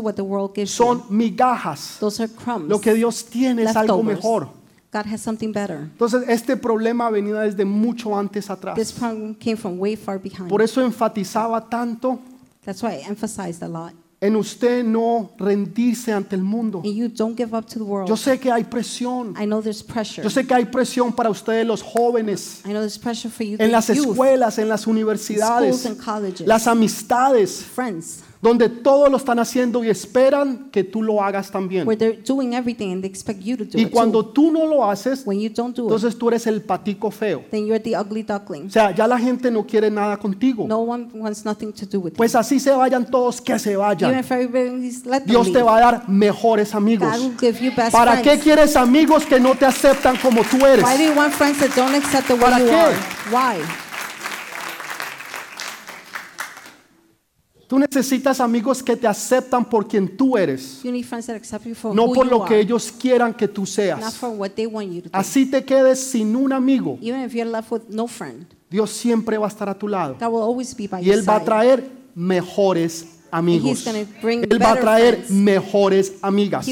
[0.02, 1.06] What the world gives Son you.
[1.10, 1.98] migajas.
[2.00, 2.68] Those are crumbs.
[2.70, 4.18] Lo que Dios tiene es algo leftovers.
[4.18, 4.48] mejor.
[4.92, 5.78] God has something better.
[5.94, 8.76] Entonces este problema venía desde mucho antes atrás.
[8.76, 10.50] This problem came from way far behind.
[10.50, 12.20] Por eso enfatizaba tanto
[12.66, 13.94] That's why I emphasized a lot.
[14.24, 16.82] en usted no rendirse ante el mundo.
[16.84, 18.08] And you don't give up to the world.
[18.10, 19.34] Yo sé que hay presión.
[19.42, 20.22] I know there's pressure.
[20.24, 23.54] Yo sé que hay presión para ustedes los jóvenes, I know there's pressure for you,
[23.54, 27.64] en the las youth, escuelas, en las schools universidades, and colleges, las amistades.
[27.64, 28.24] friends.
[28.42, 31.88] Donde todo lo están haciendo y esperan que tú lo hagas también.
[33.74, 37.44] Y cuando tú no lo haces, entonces tú eres el patico feo.
[37.52, 38.68] then you're the ugly duckling.
[38.68, 40.66] O sea, ya la gente no quiere nada contigo.
[40.68, 44.24] No one wants nothing to do with Pues así se vayan todos, que se vayan.
[45.26, 47.10] Dios te va a dar mejores amigos.
[47.12, 50.66] God will give you best ¿Para qué quieres amigos que no te aceptan como tú
[50.66, 50.84] eres?
[50.84, 52.76] Why do you want friends that don't accept the ¿Para way you qué?
[52.76, 52.96] are?
[53.32, 53.64] Why?
[57.72, 61.66] Tú necesitas amigos que te aceptan por quien tú eres, You need friends that accept
[61.66, 64.22] you for no por lo que ellos quieran que tú seas.
[65.14, 67.00] Así te quedes sin un amigo.
[68.70, 70.18] Dios siempre va a estar a tu lado.
[71.00, 73.88] Y Él va a traer mejores amigos.
[73.88, 76.68] Él va a traer mejores amigas.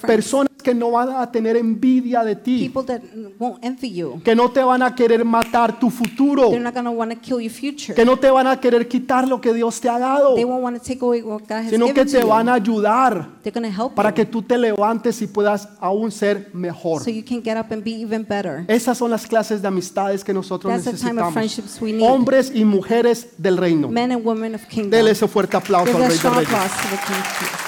[0.00, 3.00] Personas que no van a tener envidia de ti, People that
[3.38, 4.20] won't envy you.
[4.24, 7.94] que no te van a querer matar tu futuro, They're not kill your future.
[7.94, 10.64] que no te van a querer quitar lo que Dios te ha dado, They won't
[10.64, 13.94] want to take away what God has sino que te van a ayudar They're help
[13.94, 17.00] para you que tú te levantes y puedas aún ser mejor.
[17.00, 18.64] so you can get up and be even better.
[18.66, 21.32] Esas son las clases de amistades que nosotros That's the time of necesitamos.
[21.32, 22.02] friendships we need.
[22.02, 23.86] Hombres y mujeres del reino.
[23.88, 24.90] Men and women of kingdom.
[24.90, 26.48] Dele ese fuerte aplauso Give al Rey de strong Reyes.
[26.48, 27.66] applause to the King of Kings.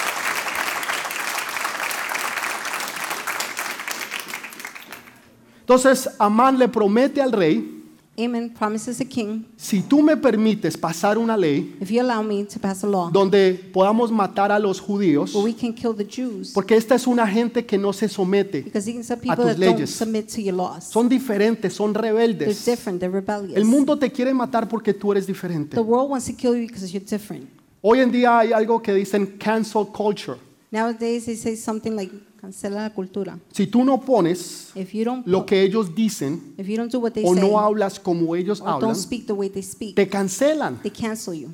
[5.68, 7.74] Entonces Amán le promete al rey,
[8.18, 12.42] Amen promises the king, si tú me permites pasar una ley if you allow me
[12.46, 16.06] to pass a law donde podamos matar a los judíos, where we can kill the
[16.06, 19.36] Jews, porque esta es una gente que no se somete, because these are a people
[19.44, 19.94] tus that don't leyes.
[19.94, 20.84] submit to your laws.
[20.84, 22.64] son diferentes, son They're rebeldes.
[22.64, 23.54] different, they're rebellious.
[23.56, 25.76] El mundo te quiere matar porque tú eres diferente.
[25.76, 27.46] The world wants to kill you because you're different.
[27.82, 30.38] Hoy en día hay algo que dicen cancel culture.
[30.72, 33.38] Nowadays they say something like cancela la cultura.
[33.52, 36.98] Si tú no pones If you don't lo que ellos dicen if you don't do
[37.00, 39.62] what they o say no hablas como ellos or hablan, don't speak the way they
[39.62, 40.80] speak, te cancelan.
[40.82, 41.50] they cancel you.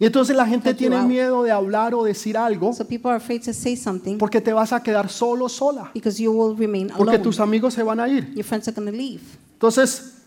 [0.00, 1.08] Y entonces la gente Cut you tiene out.
[1.08, 4.52] miedo de hablar o decir algo So people are afraid to say something porque te
[4.52, 5.90] vas a quedar solo, sola.
[5.92, 7.24] because you will remain Porque alone.
[7.24, 8.32] tus amigos se van a ir.
[8.34, 9.20] Your friends are going to leave.
[9.54, 10.18] Entonces,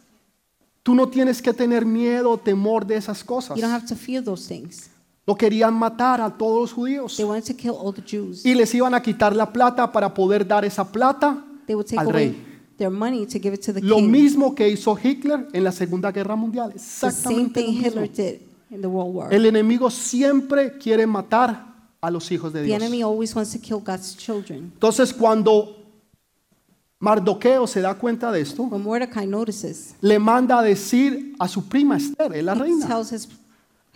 [0.83, 3.55] tú no tienes que tener miedo o temor de esas cosas.
[3.55, 4.89] You don't have to fear those things.
[5.27, 7.15] Lo querían matar a todos los judíos.
[7.15, 8.45] They wanted to kill all the Jews.
[8.45, 11.99] Y les iban a quitar la plata para poder dar esa plata They would take
[12.01, 12.45] al away rey.
[12.77, 14.09] their money to give it to the Lo king.
[14.09, 16.73] mismo que hizo Hitler en la Segunda Guerra Mundial.
[16.73, 18.01] The same Exactamente lo thing mismo.
[18.01, 18.41] Hitler did
[18.71, 19.33] in the World War.
[19.33, 21.67] El enemigo siempre quiere matar
[22.01, 22.81] a los hijos de The Dios.
[22.81, 24.71] enemy always wants to kill God's children.
[24.73, 25.77] Entonces, cuando
[26.99, 31.67] Mardoqueo se da cuenta de esto, When Mordecai notices, le manda a decir a su
[31.67, 33.27] prima Esther, es la he reina, tells his,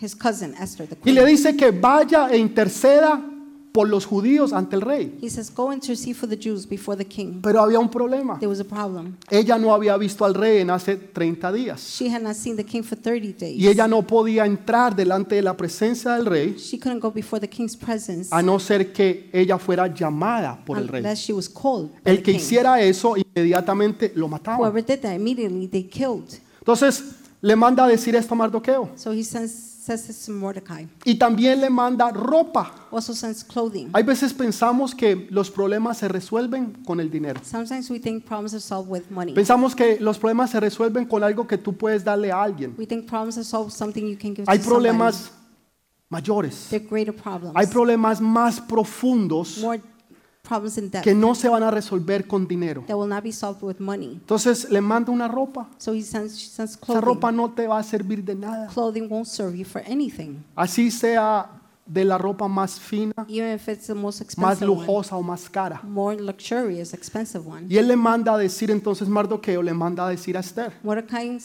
[0.01, 3.31] his cousin Esther, the y queen, le dice que vaya e interceda
[3.71, 5.17] por los judíos ante el rey.
[5.21, 7.41] he says, Go intercede for the Jews before the king.
[7.41, 8.39] Pero había un problema.
[8.39, 9.17] There was a problem.
[9.29, 11.81] Ella no había visto al rey en hace 30 días.
[11.81, 13.57] She had not seen the king for 30 days.
[13.59, 17.41] Y ella no podía entrar delante de la presencia del rey She couldn't go before
[17.41, 20.99] the king's presence a no ser que ella fuera llamada por el rey.
[21.01, 22.39] unless she was called by El the que king.
[22.39, 24.57] hiciera eso inmediatamente lo mataba.
[24.57, 26.29] Whoever did that, immediately they killed.
[26.59, 27.03] Entonces
[27.41, 28.89] le manda a decir esto a Mardoqueo.
[28.95, 29.74] So he sends,
[31.03, 32.87] Y también le manda ropa.
[32.91, 33.89] Also sends clothing.
[33.93, 37.41] Hay veces pensamos que los problemas se resuelven con el dinero.
[37.43, 39.33] Sometimes we think problems are solved with money.
[39.33, 42.75] Pensamos que los problemas se resuelven con algo que tú puedes darle a alguien.
[42.77, 45.31] We think problems are solved with something you can give Hay problemas
[46.09, 46.69] mayores.
[47.53, 49.63] Hay problemas más profundos
[50.47, 52.83] problems in depth que no se van a resolver con dinero.
[52.87, 54.13] that will not be solved with money.
[54.21, 55.67] Entonces le manda una ropa.
[55.77, 57.01] So he sends, she sends Esa clothing.
[57.05, 58.67] ropa no te va a servir de nada.
[58.67, 61.49] Clothing won't serve you for anything, Así sea
[61.87, 65.21] de la ropa más fina, even if it's the most más expensive one, lujosa o
[65.21, 65.81] más cara.
[65.83, 67.67] more luxurious, expensive one.
[67.69, 71.39] Y él le manda a decir entonces Mardoqueo, le manda a decir a Esther, Mordecai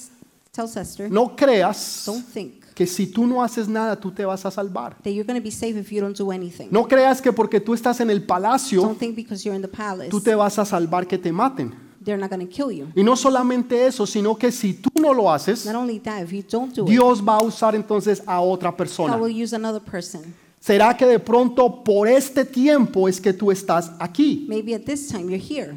[0.50, 4.44] tells Esther, no creas don't think que si tú no haces nada tú te vas
[4.46, 4.96] a salvar.
[5.02, 6.68] that you're going to be safe if you don't do anything.
[6.70, 9.68] No creas que porque tú estás en el palacio Don't think because you're in the
[9.68, 11.74] palace, tú te vas a salvar que te maten.
[12.02, 12.88] they're not going to kill you.
[12.96, 16.32] Y no solamente eso, sino que si tú no lo haces, Not only that, if
[16.32, 19.16] you don't do it, Dios va a usar entonces a otra God persona.
[19.16, 20.34] will use another person.
[20.60, 24.46] ¿Será que de pronto por este tiempo es que tú estás aquí?
[24.48, 25.74] Maybe at this time you're here.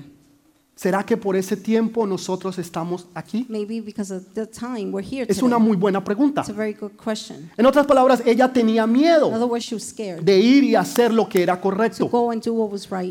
[0.76, 3.45] ¿Será que por ese tiempo nosotros estamos aquí?
[3.47, 6.41] Maybe because of the time we're here Es una muy buena pregunta.
[6.41, 7.51] It's a very good question.
[7.57, 10.76] En otras palabras, ella tenía In miedo other words, she was scared de ir y
[10.76, 12.09] hacer lo que era to correcto.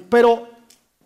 [0.09, 0.52] Pero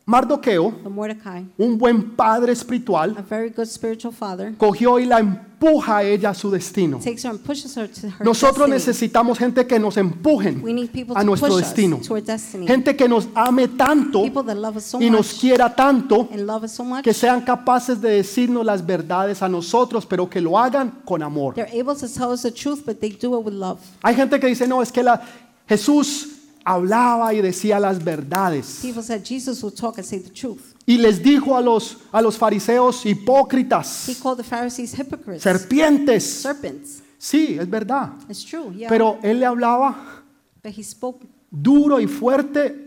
[0.09, 5.97] Mardoqueo, Mordecai, un buen padre espiritual, a very good spiritual father, cogió y la empuja
[5.97, 6.99] a ella a su destino.
[7.03, 8.75] takes her and pushes her to her Nosotros destiny.
[8.77, 11.97] necesitamos gente que nos empujen We need people a to nuestro push destino.
[11.97, 12.69] us to our destiny.
[12.69, 16.29] Gente que nos ame tanto People that love us so y nos much quiera tanto
[16.31, 20.31] and love us so much, que sean capaces de decirnos las verdades a nosotros, pero
[20.31, 21.55] que lo hagan con amor.
[21.55, 23.81] they're able to tell us the truth, but they do it with love.
[24.05, 25.21] Hay gente que dice, no, es que la,
[25.69, 26.29] Jesús
[26.67, 28.81] hablaba y decía las verdades.
[28.83, 30.75] People said Jesus will talk and say the truth.
[30.85, 36.25] Y les dijo a los, a los fariseos He hipócritas, called the Pharisees hypocrites, serpientes.
[36.43, 37.03] serpents.
[37.19, 38.11] Sí, es verdad.
[38.29, 38.89] It's true, yeah.
[38.89, 40.23] Pero él le hablaba
[40.63, 42.86] but he spoke duro y fuerte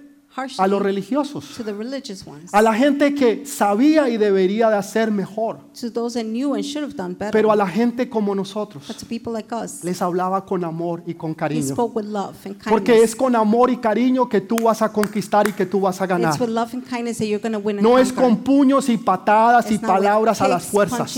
[0.58, 4.78] a los religiosos, to the religious ones, a la gente que sabía y debería de
[4.78, 8.10] hacer mejor, to those that knew and should have done better, pero a la gente
[8.10, 9.84] como nosotros but to people like us.
[9.84, 11.74] les hablaba con amor y con cariño.
[11.74, 12.70] spoke with love and kindness.
[12.70, 16.00] Porque es con amor y cariño que tú vas a conquistar y que tú vas
[16.00, 16.32] a ganar.
[16.32, 18.88] It's with love and kindness that you're going to win and No es con puños
[18.90, 21.16] y patadas y palabras a las fuerzas.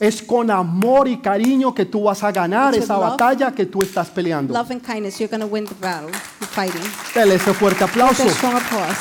[0.00, 3.10] Es con amor y cariño que tú vas a ganar esa love.
[3.10, 4.52] batalla que tú estás peleando.
[4.52, 6.10] Love and kindness, you're going to win the battle,
[6.40, 6.82] the fighting.
[7.14, 8.05] Dele ese fuerte aplauso.
[8.14, 8.96] Give a strong applause.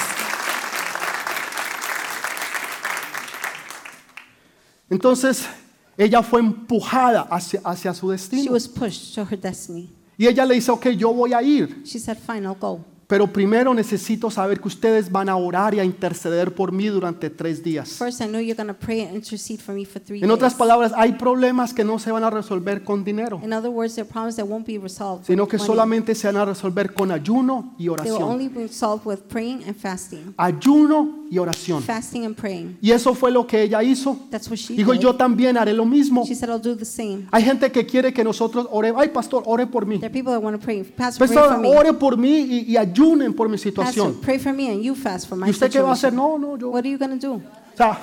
[4.89, 5.45] Entonces,
[5.97, 8.51] ella fue empujada hacia, hacia su She destino.
[8.51, 9.89] was pushed to her destiny.
[10.17, 11.83] Y ella le dice, ok, yo voy a ir.
[11.85, 12.83] She said, Fine, I'll go.
[13.07, 17.29] Pero primero necesito saber que ustedes van a orar y a interceder por mí durante
[17.29, 17.89] tres días.
[17.89, 20.53] First, I know you're going to pray and intercede for me for three En otras
[20.53, 20.57] days.
[20.57, 24.05] palabras, hay problemas que no se van a resolver con dinero, In other words, there
[24.05, 27.75] are problems that won't be resolved sino que solamente se van a resolver con ayuno
[27.77, 28.23] y They will oración.
[28.23, 30.33] only be solved with praying and fasting.
[30.37, 31.83] Ayuno y oración.
[31.83, 32.77] Fasting and praying.
[32.81, 34.17] Y eso fue lo que ella hizo.
[34.31, 36.25] That's what she Dijo, yo también haré lo mismo.
[36.25, 37.27] She said, I'll do the same.
[37.31, 39.01] Hay gente que quiere que nosotros oremos.
[39.01, 39.99] Ay, pastor, ore por mí.
[39.99, 40.83] There are people that want to pray.
[40.83, 41.27] Pastor,
[41.65, 44.15] ore por mí y, y ayunen por mi Pastor, situación.
[44.21, 46.13] pray for me and you fast for my ¿Y usted qué va a hacer?
[46.13, 46.69] No, no, yo.
[46.69, 47.41] O What are you going to do?
[47.75, 47.99] sea,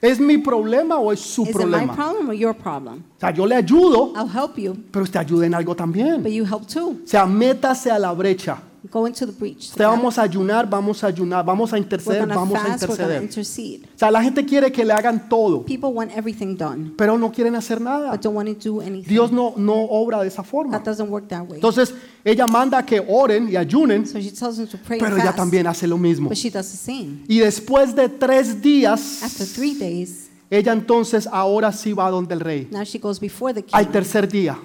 [0.00, 1.94] ¿es mi problema o es su Is it my problema?
[1.94, 3.02] problem or your problem?
[3.16, 6.22] O sea, yo le ayudo, I'll help you, pero usted ayude en algo también.
[6.22, 6.96] but you help too.
[7.04, 8.58] O sea, métase a la brecha.
[8.90, 9.70] Go into the breach.
[9.70, 12.92] Usted vamos a ayunar, vamos a ayunar, vamos a We're interceder, vamos a fast, we're
[12.92, 13.22] interceder.
[13.22, 13.80] intercede.
[13.94, 17.32] O sea, la gente quiere que le hagan todo, People want everything done, pero no
[17.32, 18.10] quieren hacer nada.
[18.12, 19.08] but don't want to do anything.
[19.08, 20.78] Dios no, no obra de esa forma.
[20.78, 21.56] That doesn't work that way.
[21.56, 25.20] Entonces, ella manda que oren y ayunen, So she tells them to pray pero and
[25.22, 26.28] ella fast, también hace lo mismo.
[26.28, 27.24] but she does the same.
[27.28, 32.40] Y después de tres días, After three days, ella entonces ahora sí va donde el
[32.40, 32.68] rey.
[32.70, 34.56] now she goes before the king Al tercer día,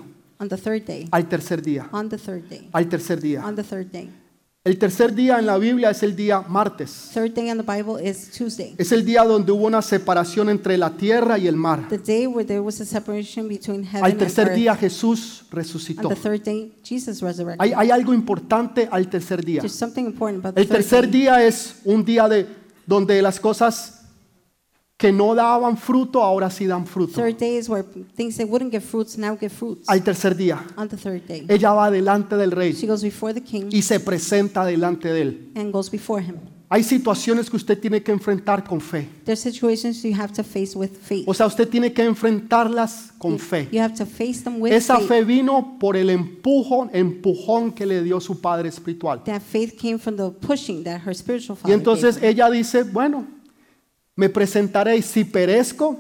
[0.42, 1.08] on the third day.
[1.12, 2.68] al tercer día, On the third day.
[2.74, 3.46] al tercer día.
[3.46, 4.10] On the third day.
[4.64, 7.10] El tercer día en la Biblia es el día martes.
[7.16, 8.76] Third day in the Bible is Tuesday.
[8.78, 11.88] Es el día donde hubo una separación entre la tierra y el mar.
[11.90, 14.56] The day where there was a separation between heaven Al and tercer earth.
[14.56, 16.10] día Jesús On resucitó.
[16.10, 17.60] the third day, Jesus resurrected.
[17.60, 19.62] Hay, hay algo importante al tercer día.
[19.62, 21.22] There's something important about the El third tercer day.
[21.22, 22.46] día es un día de
[22.86, 24.01] donde las cosas
[25.02, 27.20] que no daban fruto ahora sí dan fruto.
[27.20, 27.84] Third day is where
[28.16, 29.90] things that wouldn't give fruits now give fruits.
[29.90, 33.34] Al tercer día, On the third day, ella va delante del she rey goes before
[33.34, 35.52] the king y se presenta delante de él.
[35.56, 36.36] and goes before him.
[36.70, 39.10] Hay situaciones que usted tiene que enfrentar con fe.
[39.26, 41.24] There's situations you have to face with faith.
[41.28, 43.68] O sea, usted tiene que enfrentarlas con fe.
[43.72, 45.08] You have to face them with Esa faith.
[45.08, 49.24] fe vino por el empujón, empujón que le dio su padre espiritual.
[49.24, 52.34] That faith came from the pushing that her spiritual Y father entonces gave her.
[52.36, 53.41] ella dice, bueno,
[54.22, 55.98] me presentaré si perezco,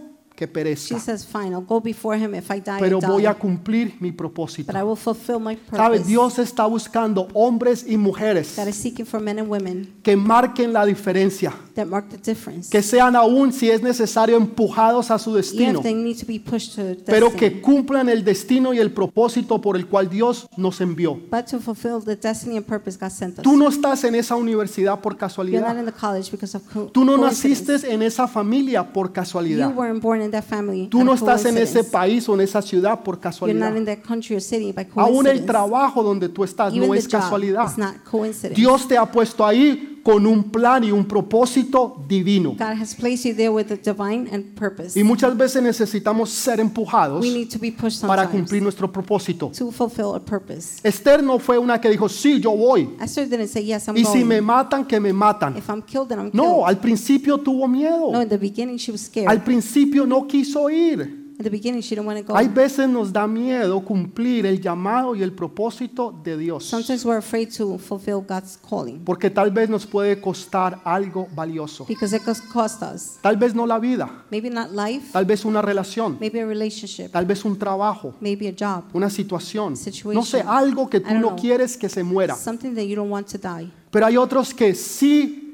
[0.49, 2.33] que says, fine, I'll go before him.
[2.35, 3.27] If I die, Pero I voy die.
[3.29, 4.71] a cumplir mi propósito.
[4.71, 5.97] But I will fulfill my ¿Sabe?
[5.97, 6.07] purpose.
[6.07, 10.73] Dios está buscando hombres y mujeres God is seeking for men and women que marquen
[10.73, 12.69] la diferencia, that mark the difference.
[12.69, 16.25] que sean aún, si es necesario, empujados a su Even destino, if they need to
[16.25, 17.39] be pushed to pero destiny.
[17.51, 21.19] que cumplan el destino y el propósito por el cual Dios nos envió.
[21.29, 23.43] But to fulfill the destiny and purpose God sent us.
[23.43, 25.77] Tú no estás en esa universidad por You're not casualidad.
[25.79, 27.71] in the college because of co- Tú no coincidence.
[27.73, 29.75] naciste en esa familia por You casualidad.
[29.75, 30.88] weren't born in that family.
[30.88, 31.91] Tú by no estás en ese coincidence.
[31.91, 33.75] país o en esa ciudad por You're not casualidad.
[33.77, 35.45] in that country or city by Aún el coincidence.
[35.47, 37.65] trabajo donde tú estás Even no the es job casualidad.
[37.71, 38.55] is not coincidence.
[38.59, 42.51] Dios te ha puesto ahí con un plan y un propósito divino.
[42.51, 44.99] God has placed you there with a divine and purpose.
[44.99, 49.51] Y muchas veces necesitamos ser empujados We need to be pushed para cumplir nuestro propósito.
[49.57, 50.79] to fulfill a purpose.
[50.83, 52.89] Esther no fue una que dijo, sí, yo voy.
[52.99, 54.27] Esther didn't say, yes, I'm Y si going.
[54.27, 55.55] me matan, que me matan.
[55.57, 56.67] If I'm killed, then I'm No, killed.
[56.67, 58.11] al principio tuvo miedo.
[58.11, 59.29] No, in the beginning she was scared.
[59.29, 61.20] Al principio no quiso ir.
[61.41, 62.35] The beginning she didn't want to go.
[62.37, 66.63] Hay veces nos da miedo cumplir el llamado y el propósito de Dios.
[66.65, 71.85] Sometimes we're afraid to fulfill God's calling Porque tal vez nos puede costar algo valioso.
[71.87, 73.17] because it could cost us.
[73.21, 77.11] Tal vez no la vida, Maybe not life, tal vez una relación, maybe a relationship,
[77.11, 79.75] tal vez un trabajo, maybe a job, una situación.
[79.75, 80.13] Situation.
[80.15, 81.35] No sé, algo que I tú don't no know.
[81.39, 82.35] quieres que se muera.
[82.35, 83.71] something that you don't want to die.
[83.91, 85.50] Pero hay otros que sí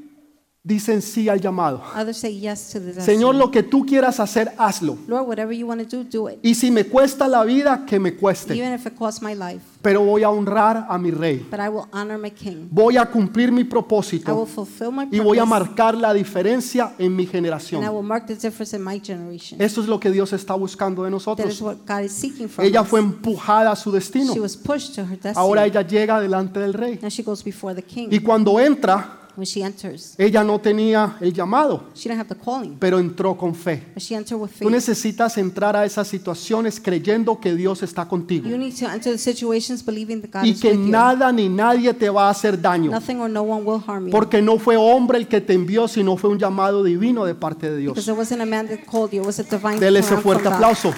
[0.68, 1.82] dicen sí al llamado.
[1.96, 3.06] Others say yes to the destiny.
[3.06, 4.98] Señor, lo que tú quieras hacer, hazlo.
[5.08, 6.40] Lord, whatever you want to do, do it.
[6.44, 8.54] Y si me cuesta la vida, que me cueste.
[8.54, 9.62] Even if it costs my life.
[9.82, 11.46] Pero voy a honrar a mi rey.
[11.50, 12.68] But I will honor my king.
[12.70, 16.94] Voy a cumplir mi I will propósito fulfill my y voy a marcar la diferencia
[17.00, 17.88] en mi And I generación.
[17.88, 19.62] will mark the difference in my generation.
[19.62, 21.62] Eso es lo que Dios está buscando de That is nosotros.
[21.62, 22.88] what God is seeking from Ella us.
[22.90, 24.34] fue empujada a su destino.
[24.34, 25.36] She was pushed to her destiny.
[25.38, 27.00] Ahora ella llega delante del rey.
[27.02, 28.10] Now she goes before the king.
[28.12, 32.36] Y cuando entra, When she enters, ella no tenía el llamado, she didn't have the
[32.44, 33.84] calling, pero entró con fe.
[33.94, 34.72] but she entered with Tú faith.
[34.72, 39.20] necesitas entrar a esas situaciones creyendo que Dios está contigo You need to enter the
[39.20, 40.88] situations believing that God y is que with you.
[40.90, 44.12] nada ni nadie te va a hacer daño, Nothing or no one will harm you.
[44.12, 47.70] porque no fue hombre el que te envió, sino fue un llamado divino de parte
[47.70, 48.08] de Because Dios.
[48.08, 50.34] it wasn't a man that called you, it was a divine Dele ese command from
[50.34, 50.54] fuerte God.
[50.54, 50.94] aplauso.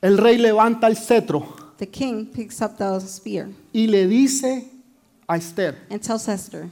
[0.00, 4.66] El rey levanta el cetro The king picks up the spear y le dice
[5.26, 6.68] a Esther, and tells Esther,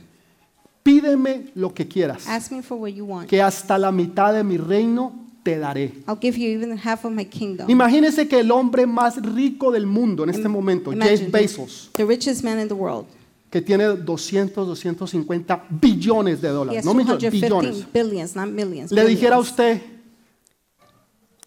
[0.82, 3.26] pídeme lo que quieras, Ask me for what you want.
[3.26, 5.94] que hasta la mitad de mi reino te daré.
[6.06, 7.70] I'll give you even half of my kingdom.
[7.70, 12.44] Imagínese que el hombre más rico del mundo en este momento, Jeff Bezos, the richest
[12.44, 13.06] man in the world.
[13.50, 17.92] que tiene 200, 250 billones de dólares, no millones, 215 billones.
[17.94, 18.92] billions, not millions.
[18.92, 19.50] Le dijera a billions.
[19.50, 19.80] usted,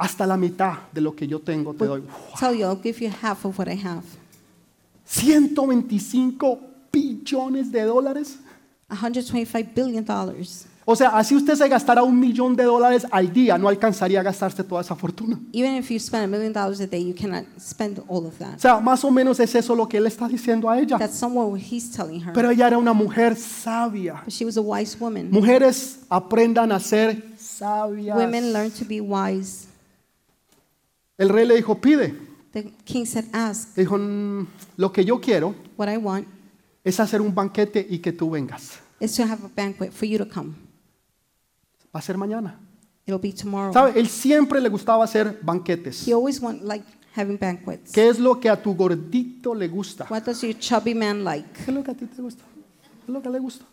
[0.02, 2.04] hasta la mitad de lo que yo tengo te doy.
[2.40, 4.04] Tell you, I'll give you half of what I have.
[5.06, 6.60] 125
[6.92, 8.38] billones de dólares.
[8.90, 10.66] 125 billion dollars.
[10.84, 14.24] O sea, así usted se gastara un millón de dólares al día, no alcanzaría a
[14.24, 15.40] gastarse toda esa fortuna.
[15.54, 18.44] Even if you spend a million dollars a day, you cannot spend all of O
[18.44, 18.58] that.
[18.60, 20.98] sea, más o menos es eso lo que él está diciendo a ella.
[20.98, 22.34] That's somewhat what he's telling her.
[22.34, 24.22] Pero ella era una mujer sabia.
[24.26, 25.30] But she was a wise woman.
[25.32, 28.18] Mujeres aprendan a ser sabias.
[28.18, 29.68] Women learn to be wise.
[31.22, 32.16] El rey le dijo, pide.
[32.52, 34.48] The king said, Ask Dijo, "Mm,
[34.78, 36.28] lo que yo quiero what I want
[36.84, 38.80] es hacer un banquete y que tú vengas.
[39.00, 40.56] is to have a banquet for you to come.
[41.96, 42.60] Va a ser mañana.
[43.06, 43.72] It'll be tomorrow.
[43.72, 44.00] ¿Sabe?
[44.00, 46.08] Él siempre le gustaba hacer banquetes.
[46.08, 46.84] He always want like
[47.16, 47.92] having banquets.
[47.92, 50.08] ¿Qué es lo que a tu gordito le gusta?
[50.10, 51.48] What does your chubby man like?
[51.54, 52.44] ¿Qué es lo que a ti te gusta?
[52.44, 53.64] ¿Qué es lo que le gusta?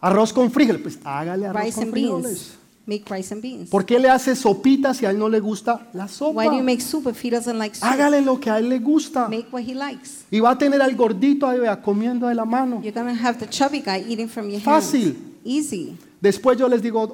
[0.00, 0.82] Arroz con frijoles.
[0.82, 2.58] Pues hágale arroz Rice con and frijoles.
[2.86, 3.68] Make rice and beans.
[3.68, 6.38] ¿Por qué le hace sopitas si a él no le gusta la sopa?
[6.40, 7.84] Why do you make soup if he doesn't like soup?
[7.84, 9.28] Hágale lo que a él le gusta.
[9.28, 10.24] Make what he likes.
[10.30, 12.80] Y va a tener al gordito ahí vea, comiendo de la mano.
[12.82, 15.08] You're gonna have the chubby guy eating from your Fácil.
[15.16, 15.16] hands.
[15.44, 15.96] Easy.
[16.20, 17.12] Después yo les digo,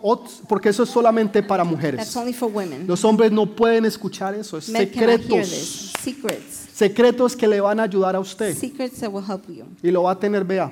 [0.49, 2.17] porque eso es solamente para That's mujeres.
[2.17, 2.87] only for women.
[2.87, 5.49] Los hombres no pueden escuchar eso, es Men secretos.
[5.51, 5.93] this.
[6.03, 6.69] Secrets.
[6.75, 8.55] Secretos que le van a ayudar a usted.
[8.57, 9.65] Secrets that will help you.
[9.83, 10.71] Y lo va a tener, vea,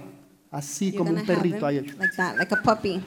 [0.51, 1.81] así You're como un perrito ahí.
[1.99, 3.01] like that, like a puppy.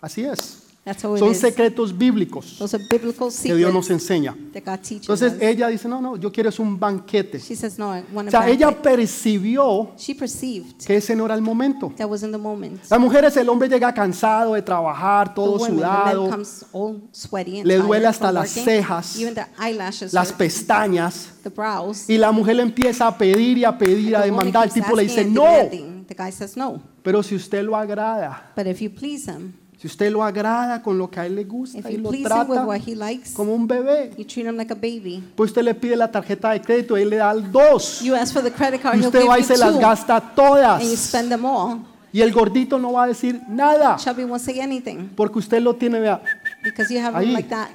[0.00, 0.63] Así es.
[0.84, 1.40] That's how it Son is.
[1.40, 4.34] secretos bíblicos Those are biblical que Dios nos secrets enseña.
[4.52, 5.40] that God teaches Entonces us.
[5.42, 7.38] ella dice, no, no, yo quiero es un banquete.
[7.40, 11.24] She says, no, I want O a sea, ella percibió She perceived que ese no
[11.24, 11.92] era el momento.
[11.96, 12.80] that was in the moment.
[12.90, 16.64] Las mujeres, el hombre llega cansado de trabajar, The todo women, the sudado, man comes
[16.72, 18.64] all sweaty and le tired duele hasta from las working.
[18.64, 21.28] cejas, Even the eyelashes, las hurt, pestañas.
[21.42, 22.08] the brows.
[22.10, 24.64] Y la mujer le empieza a pedir y a pedir, a The woman demandar.
[24.64, 25.44] El keeps tipo le asking dice, and no.
[25.44, 26.04] demanding.
[26.06, 26.82] The guy says no.
[27.02, 29.54] Pero si usted lo agrada, But if you please him,
[29.84, 32.08] si usted lo agrada con lo que a él le if gusta y you lo
[32.08, 34.74] please him with trata what he likes, como un bebé, you treat him like a
[34.74, 35.22] baby.
[35.36, 38.00] pues usted le pide la tarjeta de crédito y él le da el dos.
[38.00, 39.72] You ask for the credit card, Y he'll usted give va y you se las
[39.74, 40.82] two, gasta and you todas.
[40.98, 41.80] spend them all.
[42.14, 45.74] Y el gordito no va a decir nada, Chubby won't say anything porque usted lo
[45.76, 46.22] tiene, vea.
[46.64, 47.26] because you have Ahí.
[47.26, 47.68] him like that.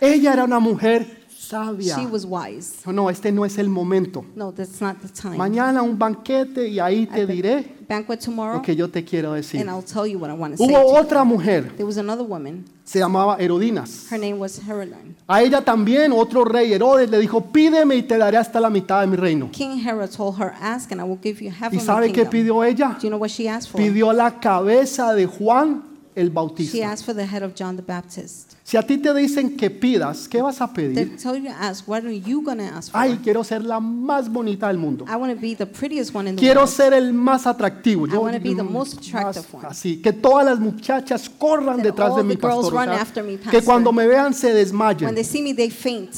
[0.00, 1.21] Ella era una mujer
[1.52, 1.96] sabia.
[1.96, 2.78] She was wise.
[2.78, 4.24] Dijo, No, este no es el momento.
[4.34, 5.36] No, that's not the time.
[5.36, 9.60] Mañana un banquete y ahí te diré banquet tomorrow, lo que yo te quiero decir.
[9.60, 10.66] and I'll tell you what I want to say.
[10.66, 10.96] Hubo to you.
[10.96, 12.64] otra mujer, There was another woman.
[12.84, 14.10] se llamaba Herodinas.
[14.10, 15.14] Her name was Heroline.
[15.28, 19.02] A ella también otro rey, Herodes, le dijo, pídeme y te daré hasta la mitad
[19.02, 19.50] de mi reino.
[19.52, 22.06] King Herod told her, "Ask, and I will give you half ¿Y of my sabe
[22.08, 22.96] qué kingdom." pidió ella?
[22.98, 23.80] Do you know what she asked for?
[23.80, 25.82] Pidió la cabeza de Juan
[26.14, 26.78] el She Bautista.
[26.84, 28.52] asked for the head of John the Baptist.
[28.64, 31.16] Si a ti te dicen que pidas, ¿qué vas a They pedir?
[31.16, 32.98] tell you to ask, what are you going to ask for?
[33.00, 35.04] Ay, quiero ser la más bonita del mundo.
[35.08, 36.70] I want to be the prettiest one in the Quiero world.
[36.74, 38.06] ser el más atractivo.
[38.06, 39.66] I wanna be the most más attractive one.
[39.68, 42.72] así, que todas las muchachas corran That detrás de mi girls pastor.
[42.72, 43.64] run after me, que pastor.
[43.64, 45.14] cuando me vean se When desmayen.
[45.14, 46.10] they see me, they faint.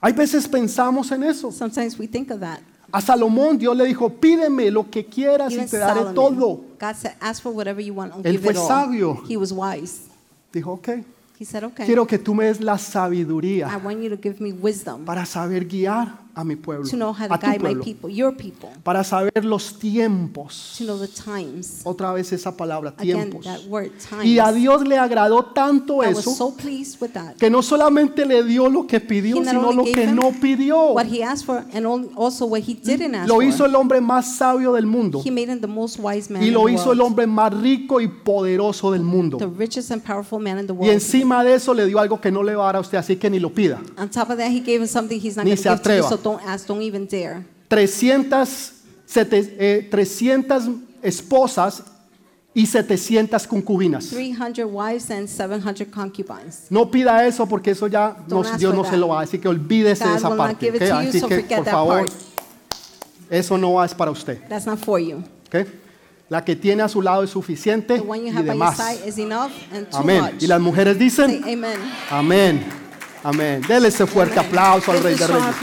[0.00, 1.50] Hay veces pensamos en eso.
[1.50, 2.60] Sometimes we think of that.
[2.96, 6.62] A Salomón Dios le dijo, pídeme lo que quieras y te daré todo.
[6.80, 9.22] God said, ask for whatever you want, I'll Él give fue sabio.
[9.28, 10.04] He was wise.
[10.50, 10.88] Dijo, ok,
[11.38, 14.40] He said, okay, quiero que tú me des la I sabiduría want you to give
[14.42, 15.04] me wisdom.
[15.04, 17.82] para saber guiar a mi pueblo, to know how to a tu guide my pueblo,
[17.84, 20.74] people, your people, para saber los tiempos.
[20.76, 21.80] to know the times.
[21.84, 23.44] Otra vez esa palabra, Again, tiempos.
[23.44, 23.90] that word,
[24.22, 24.54] Y a times.
[24.56, 27.36] Dios le agradó tanto I was eso so pleased with that.
[27.38, 30.04] que no solamente le dio lo que pidió, He not sino only lo gave que
[30.04, 30.92] him no pidió.
[30.92, 33.66] What he asked for and al- also what he didn't ask Lo hizo for.
[33.68, 36.52] el hombre más sabio del mundo He made him the most wise man y in
[36.54, 37.02] lo the hizo el world.
[37.02, 39.38] hombre más rico y poderoso del mundo.
[39.38, 40.92] The richest and powerful man in the Y world.
[40.92, 43.16] encima de eso le dio algo que no le va a dar a usted, así
[43.16, 43.80] que ni lo pida.
[43.98, 45.82] On top of that, he gave him something he's not Ni going to se give
[45.82, 46.08] to you, atreva.
[46.08, 47.44] so don't ask, don't even dare.
[47.68, 48.72] 300,
[49.06, 50.64] sete- eh, 300
[51.02, 51.82] esposas
[52.54, 54.08] y 700 concubinas.
[54.10, 56.66] 300 wives and 700 concubines.
[56.70, 58.26] No pida eso porque eso ya ask
[58.58, 58.90] Dios for no that.
[58.90, 60.66] se lo va, así que olvídese de esa not parte.
[60.66, 60.88] give it ¿ok?
[60.88, 62.12] to you, Así so que forget por that favor, part.
[63.30, 64.38] eso no es para usted.
[64.48, 65.22] That's not for you.
[65.48, 65.66] ¿ok?
[66.28, 68.66] La que tiene a su lado es suficiente The one you y have by your
[68.66, 68.76] demás.
[68.76, 70.22] side is enough and too Amén.
[70.22, 70.42] much.
[70.42, 71.78] Y las mujeres dicen, Say amen.
[72.10, 72.64] amén.
[73.26, 73.60] Amén.
[73.66, 74.48] Dele ese fuerte Amen.
[74.50, 75.56] aplauso al Rey de Reyes.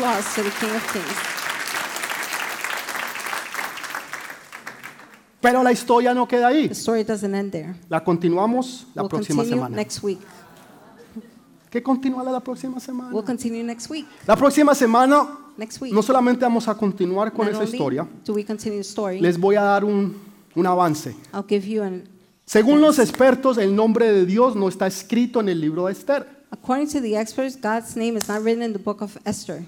[5.39, 6.67] Pero la historia no queda ahí.
[6.67, 7.73] The story doesn't end there.
[7.87, 9.75] La continuamos la We'll próxima continue semana.
[9.77, 10.19] next week.
[11.69, 13.11] ¿Qué continúa la próxima semana?
[13.13, 14.07] We'll continue next week.
[14.27, 15.93] La próxima semana Next week.
[15.93, 19.39] no solamente vamos a continuar con Not esa historia, do we continue the story, les
[19.39, 20.17] voy a dar un,
[20.55, 21.15] un avance.
[21.33, 22.03] I'll give you an.
[22.45, 26.42] Según los expertos, el nombre de Dios no está escrito en el libro de Esther,
[26.53, 29.65] According to the experts, God's name is not written in the book of Esther.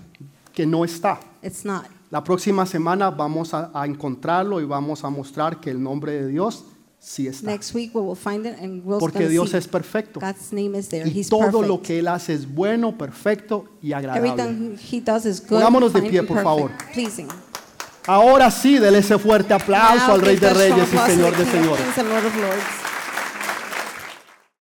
[0.53, 1.19] que no está.
[1.41, 1.85] It's not.
[2.11, 6.27] La próxima semana vamos a, a encontrarlo y vamos a mostrar que el nombre de
[6.27, 6.63] Dios
[6.99, 7.49] sí está.
[7.49, 10.19] Next week we will find it and we'll Porque Dios see es perfecto.
[10.19, 11.09] God's name is there.
[11.09, 11.87] Y He's todo lo perfect.
[11.87, 14.29] que Él hace es bueno, perfecto y agradable.
[14.29, 16.71] Everything he does is good, Pongámonos de pie, por favor.
[16.93, 17.27] pleasing.
[18.05, 21.83] Ahora sí, dele ese fuerte aplauso Now al Rey de Reyes y Señor de Señores.